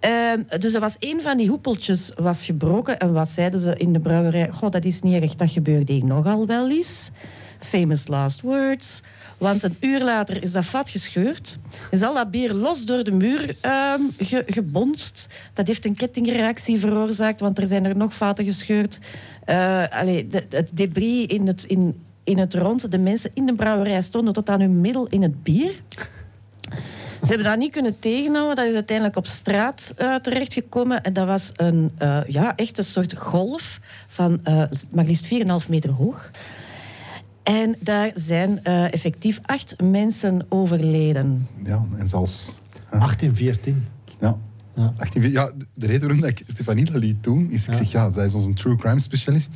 [0.00, 2.98] Ehm, dus er was één van die hoepeltjes was gebroken.
[2.98, 4.48] En wat zeiden ze in de brouwerij?
[4.52, 7.10] Goh, dat is niet erg, dat gebeurde hier nogal wel eens.
[7.58, 9.00] Famous last words.
[9.38, 11.58] Want een uur later is dat vat gescheurd.
[11.90, 15.26] Is al dat bier los door de muur ehm, ge- gebonst.
[15.52, 18.98] Dat heeft een kettingreactie veroorzaakt, want er zijn er nog vaten gescheurd.
[19.44, 21.94] Eh, allee, de- het debris in het, in,
[22.28, 22.90] in het rond.
[22.90, 25.72] De mensen in de brouwerij stonden tot aan hun middel in het bier.
[27.22, 28.56] Ze hebben dat niet kunnen tegenhouden.
[28.56, 31.02] Dat is uiteindelijk op straat eh, terechtgekomen.
[31.02, 35.68] En dat was een, eh, ja, echt een soort golf van eh maar liefst 4,5
[35.68, 36.30] meter hoog.
[37.42, 41.48] En daar zijn eh, effectief acht mensen overleden.
[41.64, 42.60] Ja, en zelfs...
[42.88, 43.86] hè, 1814.
[44.20, 44.36] Ja.
[44.78, 44.92] Ja.
[44.98, 47.78] 18, ja, de- de reden waarom dat ik Stefanie dat liet doen, is ik Ja.
[47.78, 49.54] zeg, ja, zij is onze true crime specialist.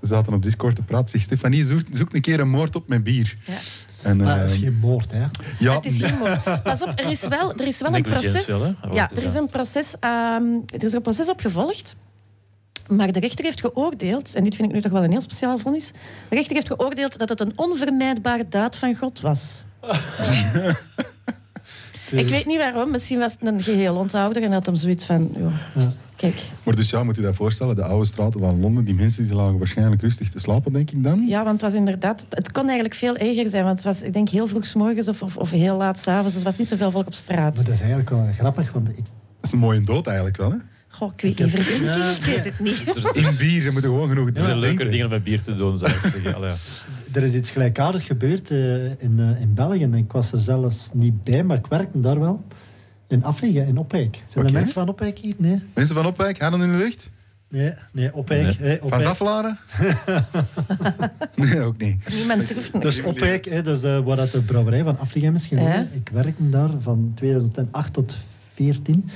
[0.00, 1.08] We zaten op Discord te praten.
[1.08, 3.36] Zeg, Stefanie, zoek, zoek een keer een moord op met bier.
[3.46, 3.54] Ja.
[4.02, 5.24] En, Maar dat is eh, geen moord, hè?
[5.58, 6.62] ja, het is geen moord.
[6.62, 8.46] Pas op, er is wel, er is wel een proces.
[8.46, 10.44] wel, ja, het, er is een proces, ehm,
[10.74, 11.96] er is een proces op gevolgd.
[12.88, 15.58] Maar de rechter heeft geoordeeld, en dit vind ik nu toch wel een heel speciaal
[15.58, 15.90] vonnis.
[16.28, 19.64] De rechter heeft geoordeeld dat het een onvermijdbare daad van God was.
[22.10, 25.30] Ik weet niet waarom, misschien was het een geheel onthouder en had hem zoiets van.
[25.36, 25.50] Ja,
[25.82, 25.92] Ja.
[26.16, 29.26] Kijk, Maar dus ja, moet je dat voorstellen, de oude straten van Londen, die mensen
[29.26, 31.26] die lagen waarschijnlijk rustig te slapen, denk ik dan.
[31.28, 32.26] ja, want het was inderdaad.
[32.28, 35.08] Het kon eigenlijk veel erger zijn, want het was, ik denk, heel vroeg 's morgens
[35.08, 36.32] of, of, of heel laat s'avonds.
[36.32, 37.54] Dus er was niet zoveel volk op straat.
[37.54, 39.04] Maar dat is eigenlijk wel grappig, want ik, Dat
[39.42, 40.56] is een mooie dood eigenlijk wel, hè?
[40.88, 42.96] Goh, ik weet Ik niet, Ja, ik weet het niet.
[42.96, 44.90] Er In bier, je moet gewoon genoeg er zijn leuker drinken.
[44.90, 46.34] dingen met bier te doen, zou ik zeggen.
[46.34, 46.56] Allee, ja.
[47.16, 49.82] Er is iets gelijkaardigs gebeurd eh, in, eh, in België.
[49.82, 52.44] En ik was er zelfs niet bij, maar ik werkte daar wel.
[53.08, 54.22] In Afliggen, in Opwijk.
[54.26, 54.46] Zijn Oké.
[54.46, 55.34] er mensen van Opwijk hier?
[55.36, 55.62] Nee.
[55.74, 57.10] Mensen van Opwijk, handen in de lucht?
[57.48, 58.58] Nee, nee Opwijk.
[58.58, 58.68] Nee.
[58.68, 59.02] hè, Van Opwijk.
[59.02, 59.58] Zaffelaren?
[61.36, 62.08] nee, ook niet.
[62.08, 62.84] Niemand durft niks.
[62.84, 65.62] Dus Opwijk, hè, dat is eh, waar dat de brouwerij van gelegen.
[65.62, 65.86] Ja.
[65.92, 68.16] Ik werkte daar van 2008 tot
[68.54, 69.10] 2014.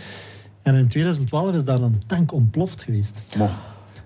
[0.62, 3.20] En in 2012 is daar een tank ontploft geweest.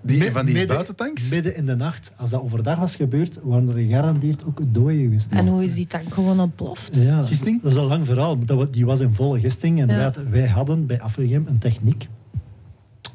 [0.05, 1.29] Die, van die midden- buitentanks?
[1.29, 2.11] Midden in de nacht.
[2.15, 5.27] Als dat overdag was gebeurd, waren er gegarandeerd ook doden geweest.
[5.29, 6.95] En hoe is die tank gewoon ontploft?
[6.95, 7.61] Ja, Gisting?
[7.61, 8.37] Dat is een lang verhaal.
[8.71, 9.79] die was in volle gisting.
[9.81, 9.95] En Ja.
[9.95, 12.07] wij, had- wij hadden bij Afligem een techniek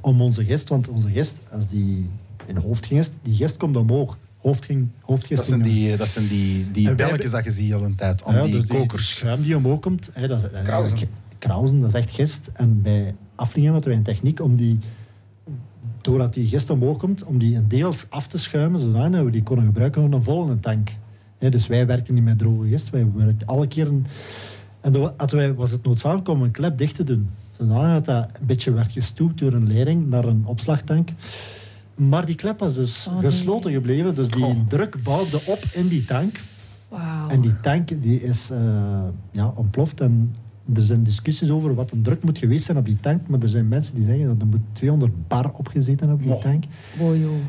[0.00, 2.08] om onze gist, want onze gist, als die
[2.46, 4.16] in hoofdgist, die gist komt omhoog.
[4.38, 5.38] Hoofd ging, hoofdgisting.
[5.38, 8.42] Dat zijn die, dat zijn die, die belletjes dat je ziet al een tijd, Ja,
[8.42, 9.08] die dus kokers.
[9.16, 11.06] schuim die omhoog komt, hè, dat is, dat is
[11.38, 11.80] Krausen.
[11.80, 12.50] dat is echt gist.
[12.54, 14.78] En bij Afligem hadden wij een techniek om die,
[16.08, 19.64] doordat die gist omhoog komt, om die deels af te schuimen, zodat we die konden
[19.64, 20.90] gebruiken voor een volgende tank.
[21.38, 23.86] Dus wij werkten niet met droge gist, wij werkten alle keer...
[23.86, 24.06] Een,
[24.80, 27.28] en wij, was het noodzakelijk om een klep dicht te doen.
[27.58, 31.08] Zodat dat een beetje werd gestuwd door een leiding naar een opslagtank.
[31.94, 33.30] Maar die klep was dus Oh, nee.
[33.30, 36.40] gesloten gebleven, dus die druk bouwde op in die tank.
[37.28, 40.00] En die tank die is eh, ja, ontploft.
[40.00, 40.34] En
[40.74, 43.28] er zijn discussies over wat een druk moet geweest zijn op die tank.
[43.28, 46.40] Maar er zijn mensen die zeggen dat er moet 200 bar opgezeten op die Oh.
[46.40, 46.64] tank.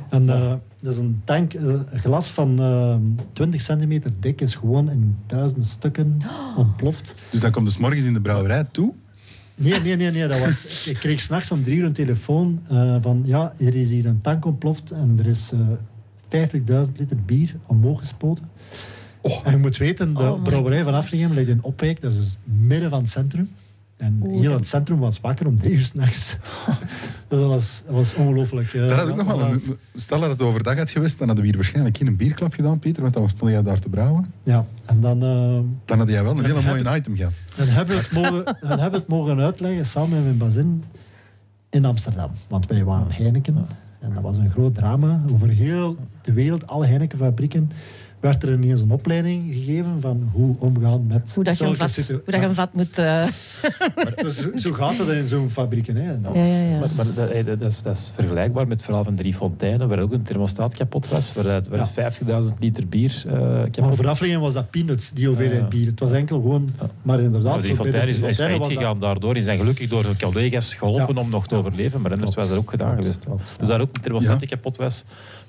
[0.09, 2.95] En eh, dat is een tank, eh, een glas van eh,
[3.33, 6.17] 20 centimeter dik, is gewoon in duizend stukken
[6.57, 7.13] ontploft.
[7.31, 8.93] Dus dan komt dus morgens in de brouwerij toe.
[9.55, 10.27] Nee, nee, nee, nee.
[10.27, 13.89] Dat was, ik kreeg s'nachts om drie uur een telefoon eh, van ja, er is
[13.89, 15.59] hier een tank ontploft en er is eh
[16.29, 18.49] 50.000 liter bier omhoog gespoten.
[19.21, 19.39] Oh.
[19.43, 22.37] En je moet weten, de Oh brouwerij van Afligem ligt in Opwijk, dat is dus
[22.43, 23.49] midden van het centrum.
[23.97, 26.35] En Oeh, heel dat- het centrum was wakker om drie uur s'nachts.
[27.27, 28.73] dus dat was, dat was ongelooflijk.
[28.73, 29.61] eh, Dat had ik nog wel een,
[29.95, 33.01] stel dat het overdag had geweest, dan hadden we hier waarschijnlijk geen bierklap gedaan, Pieter,
[33.01, 34.31] want dan was stond jij daar te brouwen.
[34.43, 37.33] Ja, en dan, eh, Dan had jij wel een hele mooie item gehad.
[37.55, 40.83] dan hebben we het mogen, dan hebben we het mogen uitleggen samen met mijn bazin
[41.69, 42.31] in Amsterdam.
[42.49, 43.65] Want wij waren Heineken.
[43.99, 47.71] En dat was een groot drama over heel de wereld, alle Heinekenfabrieken.
[48.19, 51.95] Werd er ineens een opleiding gegeven van hoe omgaan met Hoe dat je een vat,
[52.07, 52.97] hoe dat je een vat moet...
[52.97, 53.23] eh,
[54.15, 55.87] Dus zo- zo gaat het in zo'n fabriek.
[55.87, 55.93] Hè.
[55.93, 56.79] En dat ja, was- ja, ja.
[56.79, 59.99] Maar, maar dat, dat, is, dat is vergelijkbaar met het verhaal van Drie Fonteinen, waar
[59.99, 62.11] ook een thermostaat kapot was, waar, waar Ja.
[62.43, 65.87] 50.000 liter bier eh, Maar kapot voor Aflingen was dat peanuts, die hoeveelheid bier.
[65.87, 66.69] Het was enkel gewoon...
[67.01, 69.33] Maar inderdaad, Maar Drie Fonteinen is, is was gegaan daardoor.
[69.33, 71.21] Die zijn gelukkig door hun collega's geholpen Ja.
[71.21, 73.25] om nog te overleven, maar anders was dat ook gedaan geweest.
[73.59, 75.03] Dus daar ook een thermostaat die kapot was.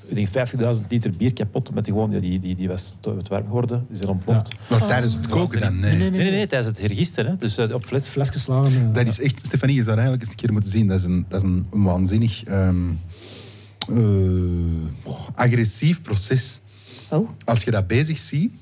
[0.07, 0.48] Ik denk
[0.78, 3.44] 50.000 liter bier kapot, omdat die gewoon, ja, die, die, die was te het warm
[3.44, 4.53] geworden, die zijn ontploft.
[4.68, 5.96] Maar tijdens het koken dan, nee.
[5.96, 7.36] Nee, Nee, nee, nee, tijdens het hergisten, hè.
[7.36, 8.09] dus eh, op fles.
[8.09, 8.92] Fles geslagen.
[8.92, 10.86] Dat is echt, Stefanie is daar eigenlijk eens een keer moeten zien.
[10.86, 12.76] Dat is een, dat is een waanzinnig ehm,
[13.88, 13.96] eh,
[15.03, 16.61] oh, agressief proces.
[17.09, 18.53] Oh, Als je dat bezig ziet.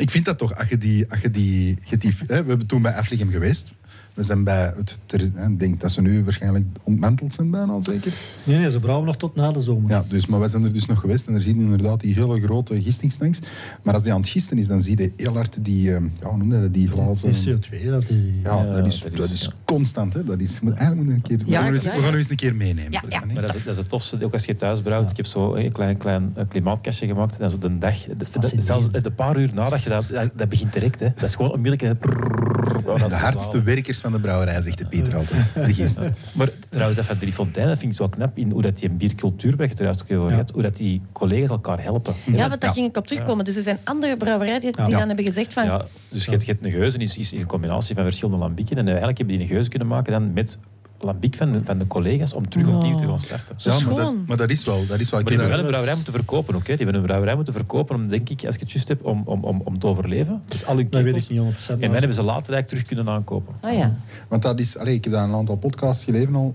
[0.00, 1.10] Ik vind dat toch, als je die.
[1.10, 3.72] Als je die, je die hè, we hebben toen bij Effligem geweest.
[4.14, 4.98] We zijn bij het.
[5.06, 8.12] ter- hè, Ik denk dat ze nu waarschijnlijk ontmanteld zijn, bijna al zeker.
[8.44, 9.90] Nee, nee, ze brouwen nog tot na de zomer.
[9.90, 12.40] Ja, dus, maar wij zijn er dus nog geweest en er zien inderdaad die hele
[12.40, 13.38] grote gistingstanks.
[13.82, 15.94] Maar als die aan het gisten is, dan zie je heel hard die.
[15.94, 16.74] ehm, ja, hoe noem je dat?
[16.74, 17.32] Die glazen.
[17.32, 18.40] Die CO2, dat die...
[18.42, 20.12] Ja, Ja, dat is, dat is- is constant.
[20.12, 20.24] Hè.
[20.24, 22.54] Dat is, moet, eigenlijk een keer, we Ja, gaan we gaan we eens een keer
[22.54, 22.92] meenemen.
[23.08, 23.22] Ja.
[23.34, 25.10] Maar dat is, dat is het tofste, ook als je thuis brouwt.
[25.10, 28.60] Ik heb zo een klein, klein eh, klimaatkastje gemaakt en zo de dag, de, de,
[28.60, 30.04] zelfs een paar uur nadat je dat,
[30.34, 31.00] dat, begint direct.
[31.00, 31.08] Hè.
[31.14, 32.04] Dat is gewoon onmiddellijk.
[32.04, 35.54] is De hardste werkers van de brouwerij, zegt de Pieter altijd.
[35.54, 35.98] De gist.
[36.32, 38.88] Maar trouwens, dat van Drie Fonteinen dat vind ik wel knap in hoe dat die
[38.88, 42.14] een biercultuur, waar je het er juist ook over hoe dat die collega's elkaar helpen.
[42.24, 42.58] ja, want Ja.
[42.58, 43.44] daar ging ik op terugkomen.
[43.44, 45.64] Dus er zijn andere brouwerijen die, dan hebben gezegd van...
[45.64, 48.76] Ja, dus je hebt, je hebt een geuze, is, is een combinatie van verschillende lambieken.
[48.76, 50.58] En eigenlijk hebben die een geuze kunnen maken dan met
[51.00, 52.76] lambiek van de, van de collega's om terug Oh.
[52.76, 53.54] opnieuw te gaan starten.
[53.58, 54.24] Ja, maar dat, schoon.
[54.26, 54.86] maar dat is wel.
[54.86, 55.20] Dat is wel.
[55.20, 56.66] Maar die heb hebben wel een brouwerij moeten verkopen ook.
[56.66, 56.76] Hè.
[56.76, 59.22] Die hebben een brouwerij moeten verkopen om, denk ik, als ik het juist heb, om,
[59.24, 60.42] om, om, om te overleven.
[60.48, 61.66] Dus al hun Dat weet ik niet 100%.
[61.68, 63.54] En dan hebben ze later eigenlijk terug kunnen aankopen.
[63.60, 63.94] Ah ja.
[64.28, 66.54] Want dat is, allez, ik heb dat een aantal podcasts geleden al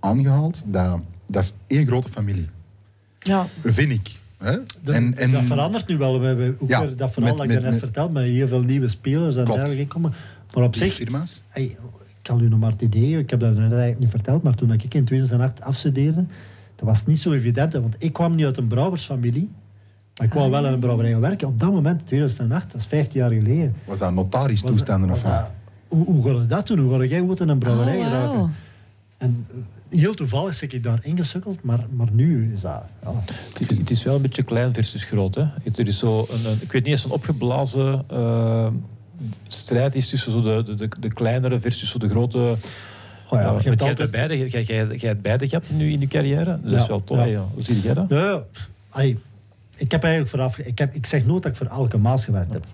[0.00, 0.62] aangehaald.
[0.66, 2.48] Dat, dat is één grote familie.
[3.20, 4.10] Ja, Vind ik.
[4.84, 6.20] En, en, dat verandert nu wel.
[6.20, 8.48] We hebben ook Ja, weer dat verhaal met- dat ik daarnet met- vertelde, met heel
[8.48, 10.12] veel nieuwe spelers en dergelijke komen.
[10.54, 11.42] Maar op die zich, firma's.
[11.48, 11.76] hey,
[12.24, 14.72] kan u nog maar het idee, ik heb dat net eigenlijk niet verteld, maar toen
[14.72, 16.24] ik in 2008 afstudeerde,
[16.76, 19.50] dat was niet zo evident, hè, want ik kwam niet uit een brouwersfamilie,
[20.16, 21.48] maar ik wou wel in een brouwerij gaan werken.
[21.48, 23.74] Op dat moment, 2008, dat is 15 jaar geleden.
[23.86, 25.32] Was dat notaris toestanden of wat?
[25.32, 25.50] dat-
[25.88, 26.78] Hoe, hoe ga je dat doen?
[26.78, 28.48] Hoe ga jij goed in een brouwerij Oh?
[29.18, 29.46] En
[29.90, 32.82] eh, heel toevallig zit ik daar ingesukkeld, maar, maar nu is dat...
[33.02, 33.12] Ja,
[33.58, 35.34] Het is, het is wel een beetje klein versus groot.
[35.34, 35.44] Hè.
[35.62, 38.66] Het- Er is zo een, een- ik weet niet eens een opgeblazen eh,
[39.48, 42.38] strijd is tussen zo de, de, de, kleinere versus zo de grote.
[42.38, 42.56] Oh
[43.30, 45.90] ja, je hebt jij, hebt altijd- beide, jij, jij, jij hebt beide gehad in je,
[45.92, 46.58] in je carrière.
[46.62, 47.26] Dus dat is wel tof.
[47.26, 47.44] ja.
[47.54, 48.06] Hoe zie jij dat?
[48.08, 48.42] Ja,
[49.78, 50.58] ik heb eigenlijk vooraf...
[50.58, 52.66] Ik, heb, ik zeg nooit dat ik voor Alke Maas gewerkt heb.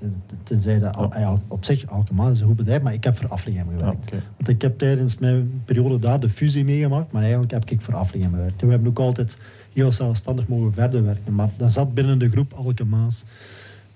[0.43, 3.29] Tenzij dat Al- op zich, Alke Maas is een goed bedrijf, maar ik heb voor
[3.29, 4.11] Afligem gewerkt.
[4.37, 7.95] Want ik heb tijdens mijn periode daar de fusie meegemaakt, maar eigenlijk heb ik voor
[7.95, 8.61] Afligem gewerkt.
[8.61, 9.39] En we hebben ook altijd
[9.73, 13.23] heel zelfstandig mogen verder werken, maar dat zat binnen de groep Alke Maas.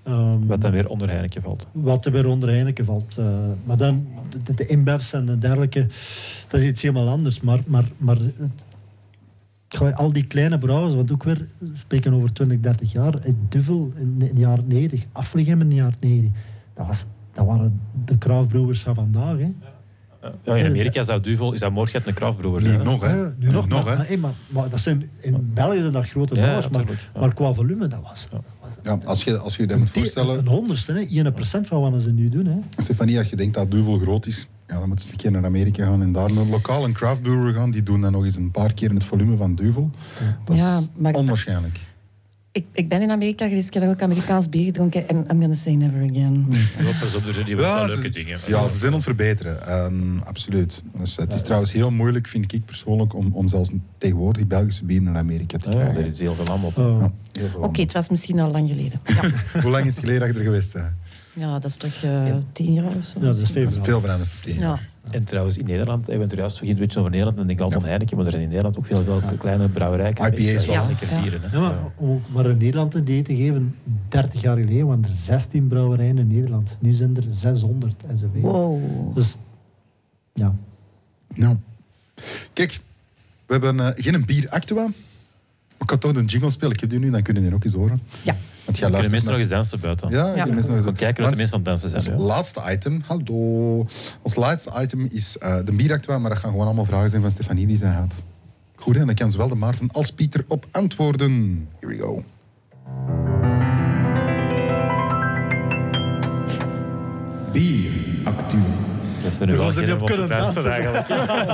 [0.05, 1.67] Ehm, Wat dan weer onder Heineken valt.
[1.73, 3.15] wat er weer onder Heineken valt.
[3.19, 3.27] eh,
[3.65, 4.07] maar dan,
[4.45, 5.87] de, de InBev's en dergelijke,
[6.49, 7.41] dat is iets helemaal anders.
[7.41, 8.65] Maar, maar, maar het,
[9.95, 13.93] al die kleine brouwers, want ook weer, we spreken over 20, 30 jaar, het Duvel
[13.97, 16.31] in de jaren 90, Afligem in de jaren 90,
[16.75, 19.39] dat, was, dat waren de craftbrewers van vandaag.
[19.39, 19.53] Hè.
[20.45, 22.83] Ja, in Amerika is dat Duvel, is dat morgen een zijn, Nu hè.
[22.83, 23.15] nog, hè?
[23.17, 23.95] Ja, nu nog, maar, hè?
[24.17, 27.53] maar, maar, maar dat zijn in België zijn dat grote Ja, brouwers, maar, maar qua
[27.53, 28.29] volume, dat was,
[28.85, 28.91] Ja.
[29.01, 31.91] Ja, als je, als je je dat moet een, voorstellen, een honderdste, hè, 1% van
[31.91, 32.47] wat ze nu doen.
[32.47, 32.83] Hè.
[32.83, 35.31] Stefanie, als je denkt dat Duvel groot is, ja, dan moet je eens een keer
[35.31, 37.71] naar Amerika gaan en daar naar een lokaal een craft brewer gaan.
[37.71, 39.91] Die doen dan nog eens een paar keer het volume van Duvel.
[40.45, 41.81] Dat Ja, is maar- onwaarschijnlijk.
[42.55, 45.55] Ik, ik ben in Amerika geweest, ik heb ook Amerikaans bier gedronken en I'm gonna
[45.55, 46.47] say never again.
[46.79, 48.39] Ja, pas op, er zijn hier wel Ja, leuke ze, dingen.
[48.47, 49.67] ja, ze zijn aan het verbeteren.
[49.67, 50.83] Ehm, absoluut.
[50.99, 55.03] Dus, het is trouwens heel moeilijk, vind ik persoonlijk, om, om zelfs tegenwoordig Belgische bier
[55.03, 56.03] naar Amerika te Ja, krijgen.
[56.05, 56.79] dat is heel veel aanbod.
[56.79, 57.05] Oh.
[57.33, 59.01] Ja, Oké, het was misschien al lang geleden.
[59.05, 59.31] Ja.
[59.63, 60.87] Hoe lang is het geleden dat je er geweest bent?
[61.35, 63.19] Ja dat is toch eh, tien jaar of zo.
[63.21, 63.67] Ja, dat is Dat veel.
[63.67, 64.61] is veel veranderd op tien Ja.
[64.61, 64.89] jaar.
[65.11, 67.51] En trouwens, in Nederland, hebben we het er juist begint een beetje over Nederland, denk
[67.51, 70.13] ik altijd aan Heineken, maar er zijn in Nederland ook veel welke kleine brouwerijen.
[70.17, 70.75] IPA's wel.
[70.75, 71.41] Ja, bieren.
[71.43, 71.57] Hè.
[71.57, 73.75] Ja, maar om maar in Nederland een idee te geven,
[74.09, 76.77] 30 jaar geleden waren er 16 brouwerijen in Nederland.
[76.81, 78.41] Nu zijn er 600 en zoveel.
[78.41, 79.15] Wow.
[79.15, 79.37] Dus
[80.35, 80.55] ja,
[81.35, 81.57] Nou.
[82.53, 82.81] Kijk,
[83.47, 84.83] we hebben eh, geen bier actua.
[84.83, 84.93] Maar
[85.79, 86.73] ik kan toch een jingle spelen.
[86.75, 88.01] Ik heb die nu, dan kunnen die ook eens horen.
[88.23, 88.37] Ja.
[88.65, 90.11] Want jij Kunnen luistert mensen nog naar- eens dansen buiten?
[90.11, 90.55] Ja, Ja.
[90.55, 92.19] mensen nog eens kijken of de mensen aan het dansen Ons zijn.
[92.19, 92.25] Ja.
[92.25, 93.87] laatste item, hallo.
[94.23, 97.31] Ons laatste item is eh, de bieractua, maar dat gaan gewoon allemaal vragen zijn van
[97.31, 98.15] Stefanie die zij had.
[98.77, 99.05] Goed, hè?
[99.05, 101.69] dan kan zowel de Maarten als Pieter op antwoorden.
[101.81, 102.25] Here we go.
[107.53, 107.91] Bier,
[109.25, 111.09] Dat er nu We ze geen niet op kunnen dansen eigenlijk.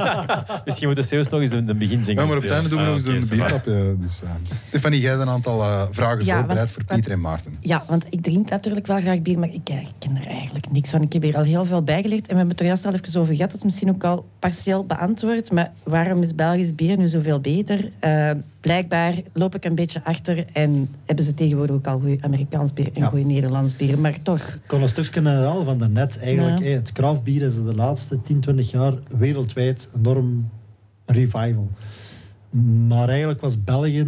[0.64, 2.94] Misschien moeten Steus nog eens de, begin Ja, maar op het einde doen we nog
[2.94, 3.96] eens Ah, een biertapje.
[3.98, 4.30] Dus, eh,
[4.64, 7.56] Stefanie, jij hebt een aantal eh, vragen Ja, voorbereid want- voor Pieter en Maarten.
[7.60, 10.70] Ja, want ik drink natuurlijk wel graag bier, maar ik, eh, ik ken er eigenlijk
[10.70, 11.02] niks van.
[11.02, 13.20] Ik heb hier al heel veel bijgeleerd en we hebben het er juist al even
[13.20, 13.50] over gehad.
[13.50, 15.50] Dat is misschien ook al partieel beantwoord.
[15.52, 17.90] Maar waarom is Belgisch bier nu zoveel beter?
[18.60, 22.86] Blijkbaar loop ik een beetje achter en hebben ze tegenwoordig ook al goed Amerikaans bier
[22.92, 23.08] en Ja.
[23.08, 23.98] goed Nederlands bier.
[23.98, 26.18] Maar toch, Ik kon een stukje herhalen van daarnet.
[26.18, 26.64] Eigenlijk, Ja.
[26.64, 30.48] het craftbier is de laatste 10, 20 jaar wereldwijd enorm
[31.06, 31.68] revival.
[32.88, 34.06] Maar eigenlijk was België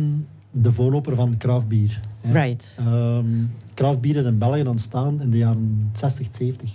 [0.50, 2.00] de voorloper van craftbier.
[2.32, 2.76] right.
[2.78, 3.26] Ehm
[3.74, 6.70] craftbier is in België ontstaan in de jaren 60, 70.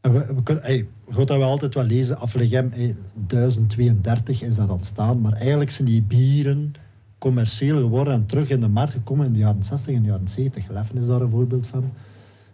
[0.00, 2.96] En we, we gaat dat wel altijd wel lezen, Aflegem, hey,
[3.26, 5.20] 1032 is dat ontstaan.
[5.20, 6.74] Maar eigenlijk zijn die bieren
[7.18, 10.28] commercieel geworden en terug in de markt gekomen in de jaren 60 en de jaren
[10.28, 10.68] 70.
[10.68, 11.90] Leffen is daar een voorbeeld van.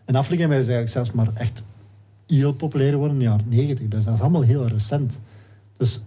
[0.05, 1.63] En Aflegem is eigenlijk zelfs maar echt
[2.27, 3.89] heel populair geworden in de jaren 90.
[3.89, 5.21] Dus dat is allemaal heel recent.
[5.77, 6.01] Dus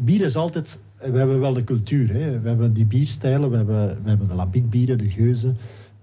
[0.00, 0.80] bier is altijd...
[0.96, 2.06] We hebben wel de cultuur.
[2.42, 3.50] We hebben die bierstijlen.
[3.50, 5.56] We hebben, we hebben de lambiekbieren, de geuzen,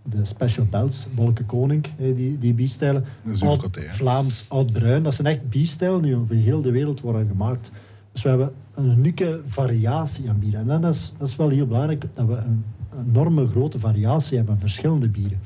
[0.04, 3.06] de special belts, Wolke Koning, die, die bierstijlen.
[3.41, 3.70] Oud?
[3.89, 5.04] Vlaams, oud-bruin.
[5.04, 7.72] Dat zijn echt bierstijlen die over heel de wereld worden gemaakt.
[8.12, 10.70] Dus we hebben een unieke variatie aan bieren.
[10.70, 12.64] En dat is, dat is wel heel belangrijk, dat we een
[13.08, 15.39] enorme grote variatie hebben aan verschillende bieren.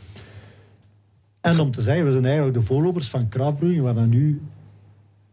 [1.42, 4.42] En om te zeggen, we zijn eigenlijk de voorlopers van craftbrewing, wat, dat nu,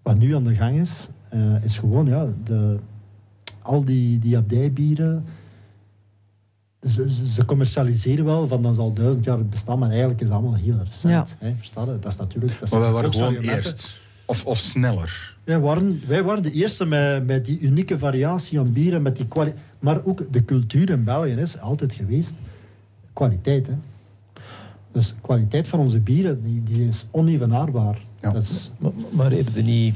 [0.02, 2.78] wat nu aan de gang is, eh, is gewoon ja, de,
[3.62, 5.24] al die, die abdijbieren.
[6.88, 10.26] Ze, ze, ze commercialiseren wel van dat is al duizend jaar bestaan, maar eigenlijk is
[10.26, 11.36] het allemaal heel recent.
[11.38, 11.98] Hè, versta je?
[11.98, 12.60] Dat is natuurlijk.
[12.60, 14.00] Dat Maar wij waren gewoon eerst.
[14.24, 15.36] Of, of sneller.
[15.44, 19.26] Wij waren, wij waren de eerste met, met die unieke variatie aan bieren, met die
[19.26, 22.34] kwali- maar ook de cultuur in België is altijd geweest
[23.12, 23.66] kwaliteit.
[23.66, 23.74] Hè.
[24.92, 28.00] Dus kwaliteit van onze bieren die, die is onevenaarbaar.
[28.20, 28.30] Ja.
[28.30, 29.94] Dat is, Maar, maar heb je niet,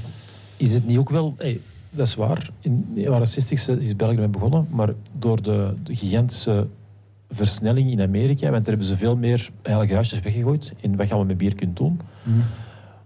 [0.57, 1.35] is het niet ook wel...
[1.39, 1.61] hey,
[1.97, 2.51] dat is waar.
[2.61, 4.67] In de jaren 60 is België mee begonnen.
[4.71, 6.67] Maar door de, de gigantische
[7.31, 8.51] versnelling in Amerika...
[8.51, 10.73] Want daar hebben ze veel meer eigenlijk huisjes weggegooid...
[10.77, 12.01] in wat je allemaal met bier kunt doen.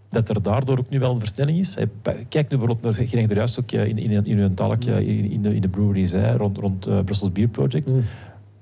[0.09, 1.75] Dat er daardoor ook nu wel een versnelling is.
[2.29, 3.23] Kijk nu bijvoorbeeld naar...
[3.31, 6.13] Er juist ook eh, in, in, in uw talkje in, in, de, in de breweries...
[6.13, 7.93] Hè, rond, rond eh Brussels Beer Project...
[7.93, 8.05] Mm.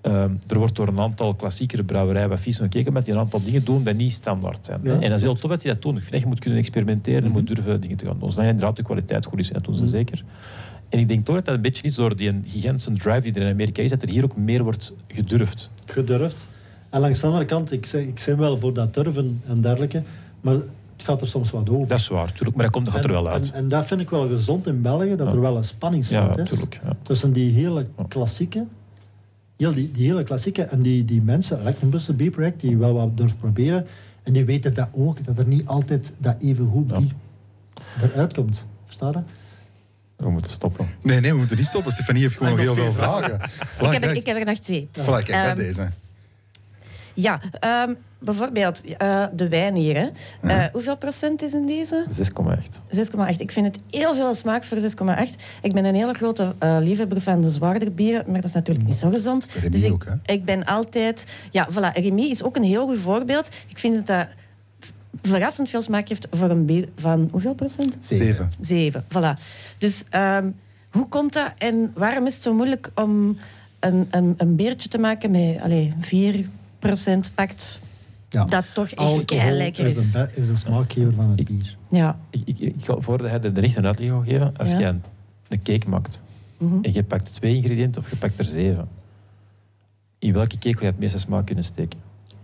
[0.00, 3.42] Ehm, er wordt door een aantal klassiekere brouwerijen wat vies gekeken met die een aantal
[3.42, 4.80] dingen doen die niet standaard zijn.
[4.82, 7.30] Ja, en dat is heel tof dat die dat dat je moet kunnen experimenteren en
[7.30, 8.30] moet durven dingen te gaan doen.
[8.30, 10.24] Zolang inderdaad de kwaliteit goed is, en dat doen ze zeker.
[10.88, 13.42] En ik denk toch dat dat een beetje is door die gigantische drive die er
[13.42, 15.70] in Amerika is, dat er hier ook meer wordt gedurfd.
[15.84, 16.46] gedurfd.
[16.90, 20.02] En langs de andere kant, ik, zeg, ik ben wel voor dat durven en dergelijke,
[20.40, 21.88] maar het gaat er soms wat over.
[21.88, 23.46] Dat is waar, tuurlijk, maar dat komt dat gaat er wel uit.
[23.50, 25.32] En, en dat vind ik wel gezond in België, dat Ja.
[25.34, 26.50] er wel een ja, spanningsveld is.
[26.50, 26.96] Ja.
[27.02, 28.64] tussen die hele klassieke,
[29.58, 33.38] heel die, die hele klassieke en die, die mensen, Bussen B-project, die wel wat durft
[33.38, 33.86] proberen.
[34.22, 36.98] En die weten dat ook, dat er niet altijd dat even goed Ja.
[36.98, 37.12] bier
[38.12, 38.64] eruit komt.
[38.84, 39.18] Versta je?
[40.16, 40.88] We moeten stoppen.
[41.02, 41.92] Nee, nee, we moeten niet stoppen.
[41.92, 43.34] Stefanie heeft gewoon heel veel vragen.
[43.80, 44.88] Ik heb, er, ik heb er nog twee.
[45.00, 45.88] Voilà, kijk, Ehm, deze.
[47.20, 49.96] Ja, ehm, bijvoorbeeld eh, de wijn hier.
[49.96, 50.08] Hè.
[50.40, 52.04] Eh, hoeveel procent is in deze?
[52.08, 52.80] 6,8.
[52.90, 53.40] 6,8.
[53.40, 55.34] Ik vind het heel veel smaak voor 6,8.
[55.62, 58.86] Ik ben een hele grote eh, liefhebber van de zwaardere bieren, maar dat is natuurlijk
[58.86, 59.48] niet zo gezond.
[59.52, 60.32] Remy dus ik, ook, hè?
[60.32, 61.26] ik ben altijd...
[61.50, 61.92] Ja, voilà.
[61.92, 63.48] Remy is ook een heel goed voorbeeld.
[63.68, 64.26] Ik vind dat dat
[65.22, 67.28] verrassend veel smaak heeft voor een bier van...
[67.30, 67.96] Hoeveel procent?
[68.00, 68.50] Zeven.
[68.60, 69.42] Zeven, voilà.
[69.78, 70.50] Dus ehm,
[70.90, 73.38] hoe komt dat en waarom is het zo moeilijk om
[73.80, 75.92] een, een, een beertje te maken met allez,
[76.44, 76.57] 4%
[77.34, 77.80] pakt
[78.28, 78.44] Ja.
[78.44, 80.12] dat toch echt Alcohol lekker is is?
[80.12, 81.76] de, is de smaakgever van het bier.
[81.90, 82.18] Ja.
[82.30, 84.78] Ik, ik, voordat hij de rechten uitleg gaat geven, als Ja.
[84.78, 85.02] jij een,
[85.48, 86.20] een cake maakt
[86.58, 86.78] Mhm.
[86.82, 88.88] en je pakt twee ingrediënten of je pakt er zeven,
[90.18, 91.98] in welke cake ga je het meeste smaak kunnen steken?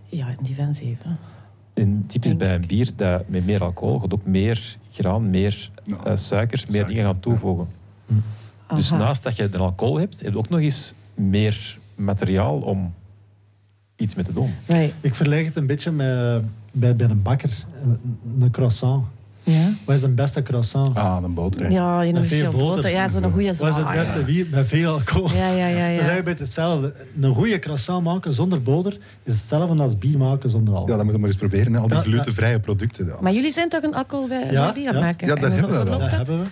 [0.08, 1.18] ja, die van zeven.
[1.72, 5.70] En typisch Denk bij een bier dat met meer alcohol gaat ook meer graan, meer
[6.04, 7.68] eh, suikers, meer Suiker, dingen gaan toevoegen.
[8.74, 9.02] Dus Aha.
[9.04, 12.94] naast dat je de alcohol hebt, heb je ook nog eens meer materiaal om
[13.96, 14.54] iets mee te doen.
[14.66, 14.92] Right.
[15.00, 16.42] Ik vergelijk het een beetje met,
[16.72, 17.50] bij, bij een bakker.
[17.84, 17.98] Een,
[18.40, 19.04] een croissant.
[19.42, 19.68] Ja.
[19.84, 20.96] Wat is een beste croissant?
[20.96, 21.70] Ah, een boterham.
[21.72, 22.74] Ja, in Met een veel boter.
[22.74, 22.90] boter.
[22.90, 24.46] Ja, zo'n goede Wat is het beste bier?
[24.50, 25.36] Met veel alcohol.
[25.36, 25.66] Ja, ja, ja.
[25.66, 25.82] Dat is ja.
[25.84, 26.94] eigenlijk een beetje hetzelfde.
[27.20, 28.92] Een goede croissant maken zonder boter
[29.22, 30.96] is hetzelfde als bier maken zonder Ja, alcohol.
[30.96, 31.72] dat moeten we maar eens proberen.
[31.72, 31.78] hè.
[31.80, 32.08] Al die Ja, ja.
[32.08, 33.06] glutenvrije producten.
[33.06, 34.88] dat Maar jullie zijn toch een alcoholvrij Ja, bier ja.
[34.88, 35.28] aan het maken?
[35.28, 36.10] Ja, dat En hebben we dat?
[36.10, 36.46] hebben we.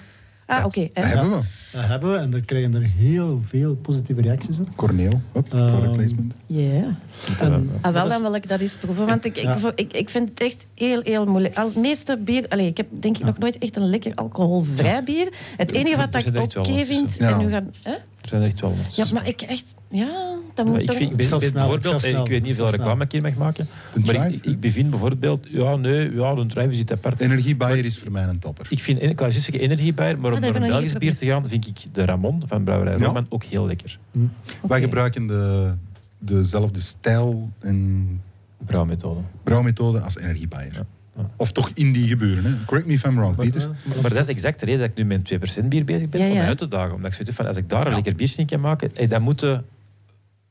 [0.58, 0.80] Ah, oké.
[0.80, 1.44] Dat En- hebben we.
[1.72, 4.68] Dat hebben we en daar krijgen er heel veel positieve reacties op.
[4.76, 6.34] Corneel, hop, product Ehm, placement.
[6.46, 6.96] Ja.
[7.38, 9.06] En, Ah, wel, dan wil ik dat eens proeven.
[9.06, 11.56] Want ik, ik, ik, ik vind het echt heel, heel moeilijk.
[11.56, 12.46] Als meeste bier...
[12.48, 15.28] Allee, ik heb denk ik nog nooit echt een lekker alcoholvrij bier.
[15.56, 17.18] Het enige wat ik oké wat vind...
[17.18, 17.94] En nu gaan, hè?
[18.22, 19.74] Er zijn er echt wel Ja, maar ik echt...
[19.90, 20.96] Ja, dat moet ik, toch...
[20.96, 23.34] vind, ik, ben, ben bijvoorbeeld, eh, snel, ik weet niet hoeveel reclame ik hier mag
[23.34, 24.32] maken, maar drive?
[24.32, 27.20] ik, ik bevind bijvoorbeeld, ja nee, ja, de drive zit apart.
[27.20, 28.66] Energiebuyer is voor mij een topper.
[28.70, 31.66] Ik vind, ik juist energiebijer, maar om dat naar een Belgisch bier te gaan, vind
[31.66, 33.06] ik de Ramon van Brouwerij Ja.
[33.06, 33.98] Roman ook heel lekker.
[34.10, 34.28] Wij
[34.60, 34.80] Oké.
[34.80, 35.72] gebruiken de,
[36.18, 38.20] dezelfde stijl en
[38.66, 39.20] Brouwmethode.
[39.42, 40.72] brouwmethode als energiebuyer.
[40.72, 40.86] Ja, ja.
[41.36, 42.44] Of toch in die gebeuren.
[42.44, 42.50] Hè?
[42.66, 43.70] Correct me if I'm wrong, Pieter.
[44.02, 46.20] Maar dat is exact de reden dat ik nu met een 2% bier bezig ben,
[46.20, 46.44] Ja, om ja.
[46.46, 46.94] uit te dagen.
[46.94, 47.94] Omdat ik zoiets van, als ik daar een Ja.
[47.94, 49.64] lekker biertje in kan maken, hey, dan moeten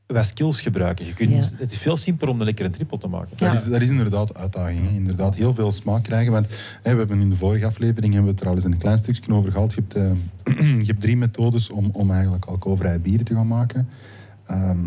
[0.06, 1.06] we skills gebruiken.
[1.06, 1.56] Je kunt, Ja.
[1.56, 3.28] Het is veel simpeler om een lekkere triple te maken.
[3.36, 3.52] Ja.
[3.52, 4.88] Dat, is, dat is inderdaad uitdaging.
[4.88, 4.94] Hè.
[4.94, 6.32] Inderdaad, heel veel smaak krijgen.
[6.32, 6.46] Want
[6.82, 8.98] hè, we hebben in de vorige aflevering hebben we het er al eens een klein
[8.98, 9.74] stukje over gehad.
[9.74, 13.88] Je hebt, eh, je hebt drie methodes om, om eigenlijk alcoholvrije bieren te gaan maken.
[14.46, 14.82] Ehm,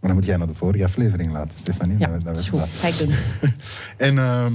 [0.00, 1.98] maar dan moet jij naar de vorige aflevering laten, Stefanie.
[1.98, 3.14] Ja, Dat- dat Ga ik doen.
[4.08, 4.54] En ehm,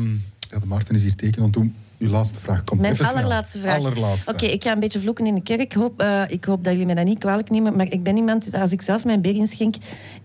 [0.50, 1.42] ja, de Maarten is hier tekenen.
[1.42, 2.82] Want toen, uw laatste vraag komt.
[2.82, 3.18] Mijn Even snel.
[3.18, 3.76] allerlaatste vraag.
[3.76, 4.32] Allerlaatste.
[4.32, 5.62] Oké, ik ga een beetje vloeken in de kerk.
[5.62, 7.76] Ik hoop, eh, ik hoop dat jullie mij dat niet kwalijk nemen.
[7.76, 9.76] Maar ik ben iemand, als ik zelf mijn bier inschenk,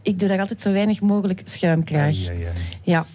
[0.03, 2.29] ik doe daar altijd zo weinig mogelijk schuim krijg.
[2.29, 2.47] Ai.
[2.83, 3.07] Ja.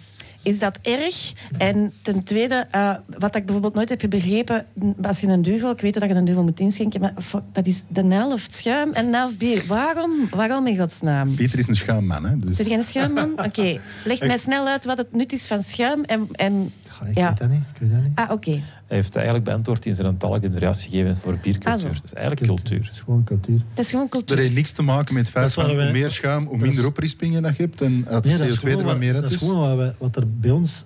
[0.46, 1.32] Is dat erg?
[1.58, 4.66] En ten tweede, eh, wat ik bijvoorbeeld nooit heb begrepen,
[5.02, 7.66] als je een duvel, ik weet dat je een duvel moet inschenken, maar fuck, dat
[7.66, 9.64] is de helft schuim en de helft bier.
[9.66, 10.28] Waarom?
[10.30, 11.34] Waarom in godsnaam?
[11.34, 12.36] Pieter is een schuimman, hè?
[12.36, 12.56] Dus.
[12.56, 13.32] Zit jij een schuimman?
[13.46, 16.28] Oké, leg mij snel uit wat het nut is van schuim en...
[16.32, 16.72] en
[17.04, 17.28] Ik Ja.
[17.28, 17.62] weet dat niet.
[17.74, 18.12] Ik weet dat niet.
[18.14, 18.50] ah, oké.
[18.50, 18.60] Hij
[18.96, 21.92] heeft eigenlijk beantwoord in zijn talk die juist gegeven voor biercultuur.
[21.92, 22.78] dat is eigenlijk cultuur.
[22.84, 23.60] Het is gewoon cultuur.
[23.70, 24.38] Het is gewoon Dat cultuur.
[24.38, 26.62] heeft niks te maken met het feit Dat is van hoe meer schuim, hoe dat
[26.62, 27.80] is- minder oprispingen dat je hebt.
[27.80, 29.48] En dat de Nee, dat is CO2 er gewoon wat meer uit Dat is is.
[29.48, 30.84] gewoon wat, wij- wat er bij ons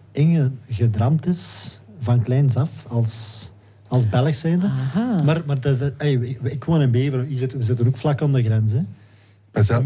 [0.67, 3.45] ingedramd is, van kleins af, als,
[3.89, 4.67] als Belg zijnde.
[4.67, 5.23] Aha.
[5.25, 8.43] Maar, maar dat is, ey, ik, woon in Beveren, we zitten ook vlak aan de
[8.43, 8.73] grens.
[8.73, 8.81] Hè.
[9.53, 9.67] Met.
[9.67, 9.83] Ja,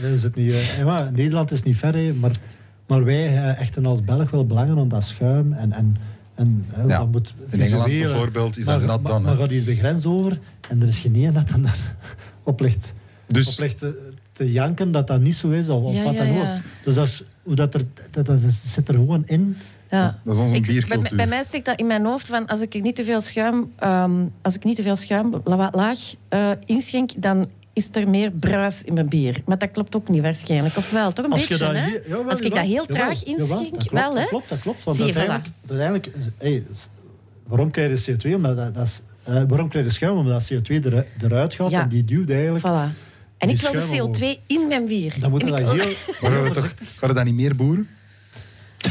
[0.00, 2.30] We zitten hier, eh, maar Nederland is niet ver, hè, maar,
[2.86, 5.52] maar wij eh, echten als Belg wel belangen aan dat schuim.
[5.52, 5.96] En, en,
[6.34, 6.98] en, Ja.
[6.98, 9.22] dat moet In Engeland bijvoorbeeld is maar, dat nat dan.
[9.22, 11.96] Maar gaat hier de grens over en er is geen één dat dan daar
[12.42, 12.92] op ligt,
[13.26, 16.12] Dus op ligt te, te janken dat dat niet zo is of, of Ja, wat
[16.12, 16.40] ja, dan ja.
[16.54, 16.60] ook.
[16.84, 19.56] Dus dat, is, hoe dat, er, dat, dat is- zit er gewoon in.
[19.90, 20.18] Ja.
[20.24, 21.16] dat is onze Ik- bij, biercultuur.
[21.16, 24.10] bij mij zit dat in mijn hoofd van als ik niet te veel schuim, ehm,
[24.42, 28.82] als ik niet te veel schuim la- laag eh, inschenk, dan is er meer bruis
[28.82, 29.42] in mijn bier.
[29.46, 30.76] Maar dat klopt ook niet waarschijnlijk.
[30.76, 31.12] Of wel?
[31.12, 31.86] Toch een Als je beetje, dat hè?
[32.08, 34.20] jawel, als ik dat heel jawel, traag dat klopt, wel, hè?
[34.20, 34.84] Dat klopt, dat klopt.
[34.84, 36.08] Want Zie uiteindelijk, uiteindelijk
[36.38, 36.88] hey, is-
[37.46, 38.34] waarom krijg je CO2?
[38.34, 40.16] Omdat dat, dat is, eh, waarom krijg je schuim?
[40.16, 41.82] Omdat CO2 eruit, eruit gaat Ja.
[41.82, 42.64] en die duwt eigenlijk.
[42.66, 42.96] Voilà.
[43.38, 45.14] En ik wil de schuim CO2 in mijn bier.
[45.20, 46.54] Dan moet je En dat heel, gaan we
[46.98, 47.88] gaan we dat niet meer boeren?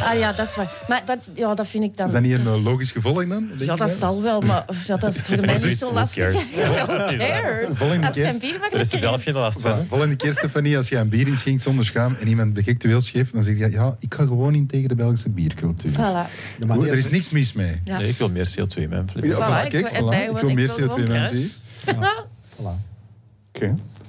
[0.02, 0.72] Ah ja, dat is waar.
[0.88, 2.08] Maar dat, ja, dat vind ik dan...
[2.08, 3.48] Is dat niet een eh, logisch gevolg dan?
[3.48, 6.42] Denk Ja, dat zal wel, maar ja, dat is voor mij niet zo lastig.
[7.70, 8.26] Volgende Als keer-
[8.72, 9.84] Er is er zelf geen last van.
[9.84, 9.88] Voilà.
[9.88, 13.44] Volgende keer, Stefanie, als je een bier inschenkt zonder schuim en iemand heel scheef, dan
[13.44, 15.92] zeg je, ja, ik ga gewoon in tegen de Belgische biercultuur.
[15.92, 15.96] Voilà.
[15.98, 17.82] Maar Goed, er is niks mis mee.
[17.84, 17.98] Ja.
[17.98, 19.10] Nee, ik wil meer CO2 in mijn.
[19.22, 20.30] Ja, Voilà, voilà, kijk, voilà.
[20.36, 21.34] Ik wil meer wil CO2 in mijn.
[21.86, 22.94] Voilà.
[23.54, 23.66] Oké.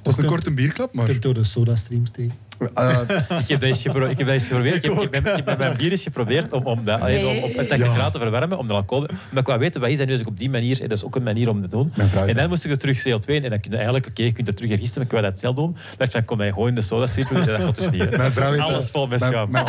[0.06, 1.06] Het was een korte bierklap, Je maar...
[1.06, 2.32] kunt door de sodastreams tegen.
[2.74, 3.00] Eh,
[3.40, 4.84] Ik heb dat eens, gepro- ik heb dat eens geprobeerd.
[4.84, 7.56] Ik heb, ik heb, ik mijn bier eens geprobeerd om, om, dat, allee, om op
[7.56, 7.92] een 80 Ja.
[7.92, 9.06] graden te verwarmen, om de alcohol...
[9.30, 10.78] Maar ik wou weten, wat is dat nu ik op die manier...
[10.80, 11.92] Dat is ook een manier om dat te doen.
[12.26, 13.44] En dan moest ik er terug CO2 in.
[13.44, 15.40] En dan kun je eigenlijk, oké, je kunt er terug hergisten, maar ik wou dat
[15.40, 15.76] zelf doen.
[15.98, 17.40] Maar dan kom je gewoon in de sodastream doen.
[17.40, 18.16] En dat gaat dus niet.
[18.16, 19.66] Mijn vrouw heeft Alles dat- vol met mijn- mijn-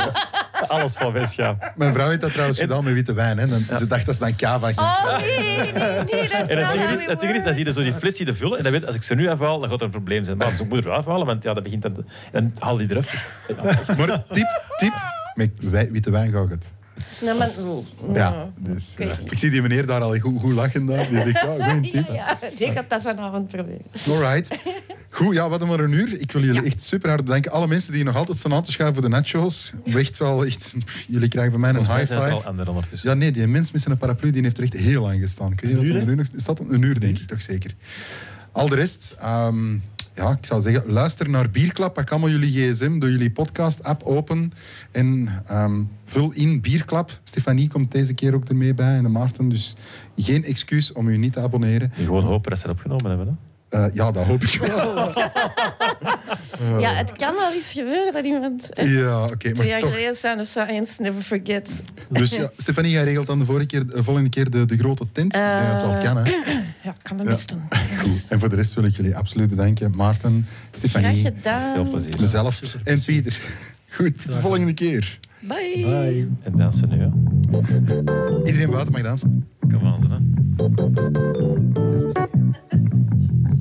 [0.67, 1.57] Alles, met schaam.
[1.75, 3.37] mijn vrouw heeft dat trouwens gedaan met witte wijn.
[3.37, 3.47] Hè.
[3.47, 4.79] Dan, Ze dacht dat ze dan kava ging.
[4.79, 7.73] Oh nee, nee, nee, dat En het ding is, het ding is, dan zie je
[7.73, 8.57] zo die fles die vullen.
[8.57, 10.37] En dan weet, als ik ze nu afhaal, dan gaat er een probleem zijn.
[10.37, 11.93] Maar ik moet er wel afhalen, want ja, dat begint dan...
[11.93, 13.25] te- En haal die eraf.
[13.47, 13.55] Ja.
[13.97, 14.93] Maar tip, tip,
[15.35, 15.51] met
[15.91, 16.65] witte wijn gaat het.
[17.21, 17.51] Nee, maar...
[18.13, 20.85] Ja, dus, Ik eh, ik zie die meneer daar al goed, goed lachen.
[20.85, 21.09] Daar.
[21.09, 22.07] Die zegt, ja, goeie Ja, tip.
[22.07, 23.81] ja, die gaat dat vanavond proberen.
[24.09, 24.57] Alright.
[25.09, 26.19] Goed, ja, maar een uur.
[26.19, 27.51] Ik wil jullie echt super hard bedanken.
[27.51, 29.71] Alle mensen die nog altijd staan aan te schuiven voor de nachos.
[29.85, 32.69] Echt wel, echt, pff, jullie krijgen van mij een high al five.
[32.69, 33.09] ondertussen.
[33.09, 35.55] Ja, nee, die mens met zijn paraplu die heeft er echt heel lang gestaan.
[35.55, 37.71] Kun je dat Een uur, Is dat een uur, denk ik toch zeker?
[38.51, 39.77] Al de rest, ehm,
[40.17, 41.93] ja, ik zou zeggen, luister naar Bierklap.
[41.93, 44.51] Pak allemaal jullie gsm, doe jullie podcast-app open
[44.91, 47.19] en ehm, vul in Bierklap.
[47.23, 49.49] Stefanie komt deze keer ook ermee bij en de Maarten.
[49.49, 49.75] Dus
[50.17, 51.91] geen excuus om u niet te abonneren.
[51.95, 53.27] Gewoon hopen dat ze het opgenomen hebben.
[53.27, 53.46] Hè?
[53.69, 54.95] Eh, ja, dat hoop ik wel.
[56.79, 58.69] Ja, het kan wel eens gebeuren dat iemand...
[58.69, 59.89] eh, Ja, oké, Twee maar jaar toch.
[59.89, 61.83] geleden Sound of Science, never forget.
[62.11, 65.05] Dus ja, Stefanie, jij regelt dan de, vorige keer, de volgende keer de, de grote
[65.11, 65.35] tent.
[65.35, 66.31] ik denk dat het wel kan, hè?
[66.83, 67.23] Ja, ik kan Ja.
[67.23, 67.61] best doen.
[68.01, 68.25] Goed.
[68.29, 69.95] En voor de rest wil ik jullie absoluut bedanken.
[69.95, 71.73] Maarten, Graag Stefanie, gedaan.
[71.75, 72.15] Veel plezier.
[72.19, 73.39] mezelf en Pieter.
[73.89, 75.19] Goed, tot de volgende keer.
[75.39, 75.73] Bye.
[75.75, 76.27] Bye.
[76.43, 77.09] En dansen nu, hè.
[78.45, 79.47] Iedereen buiten mag dansen.
[79.59, 80.35] Kom aan,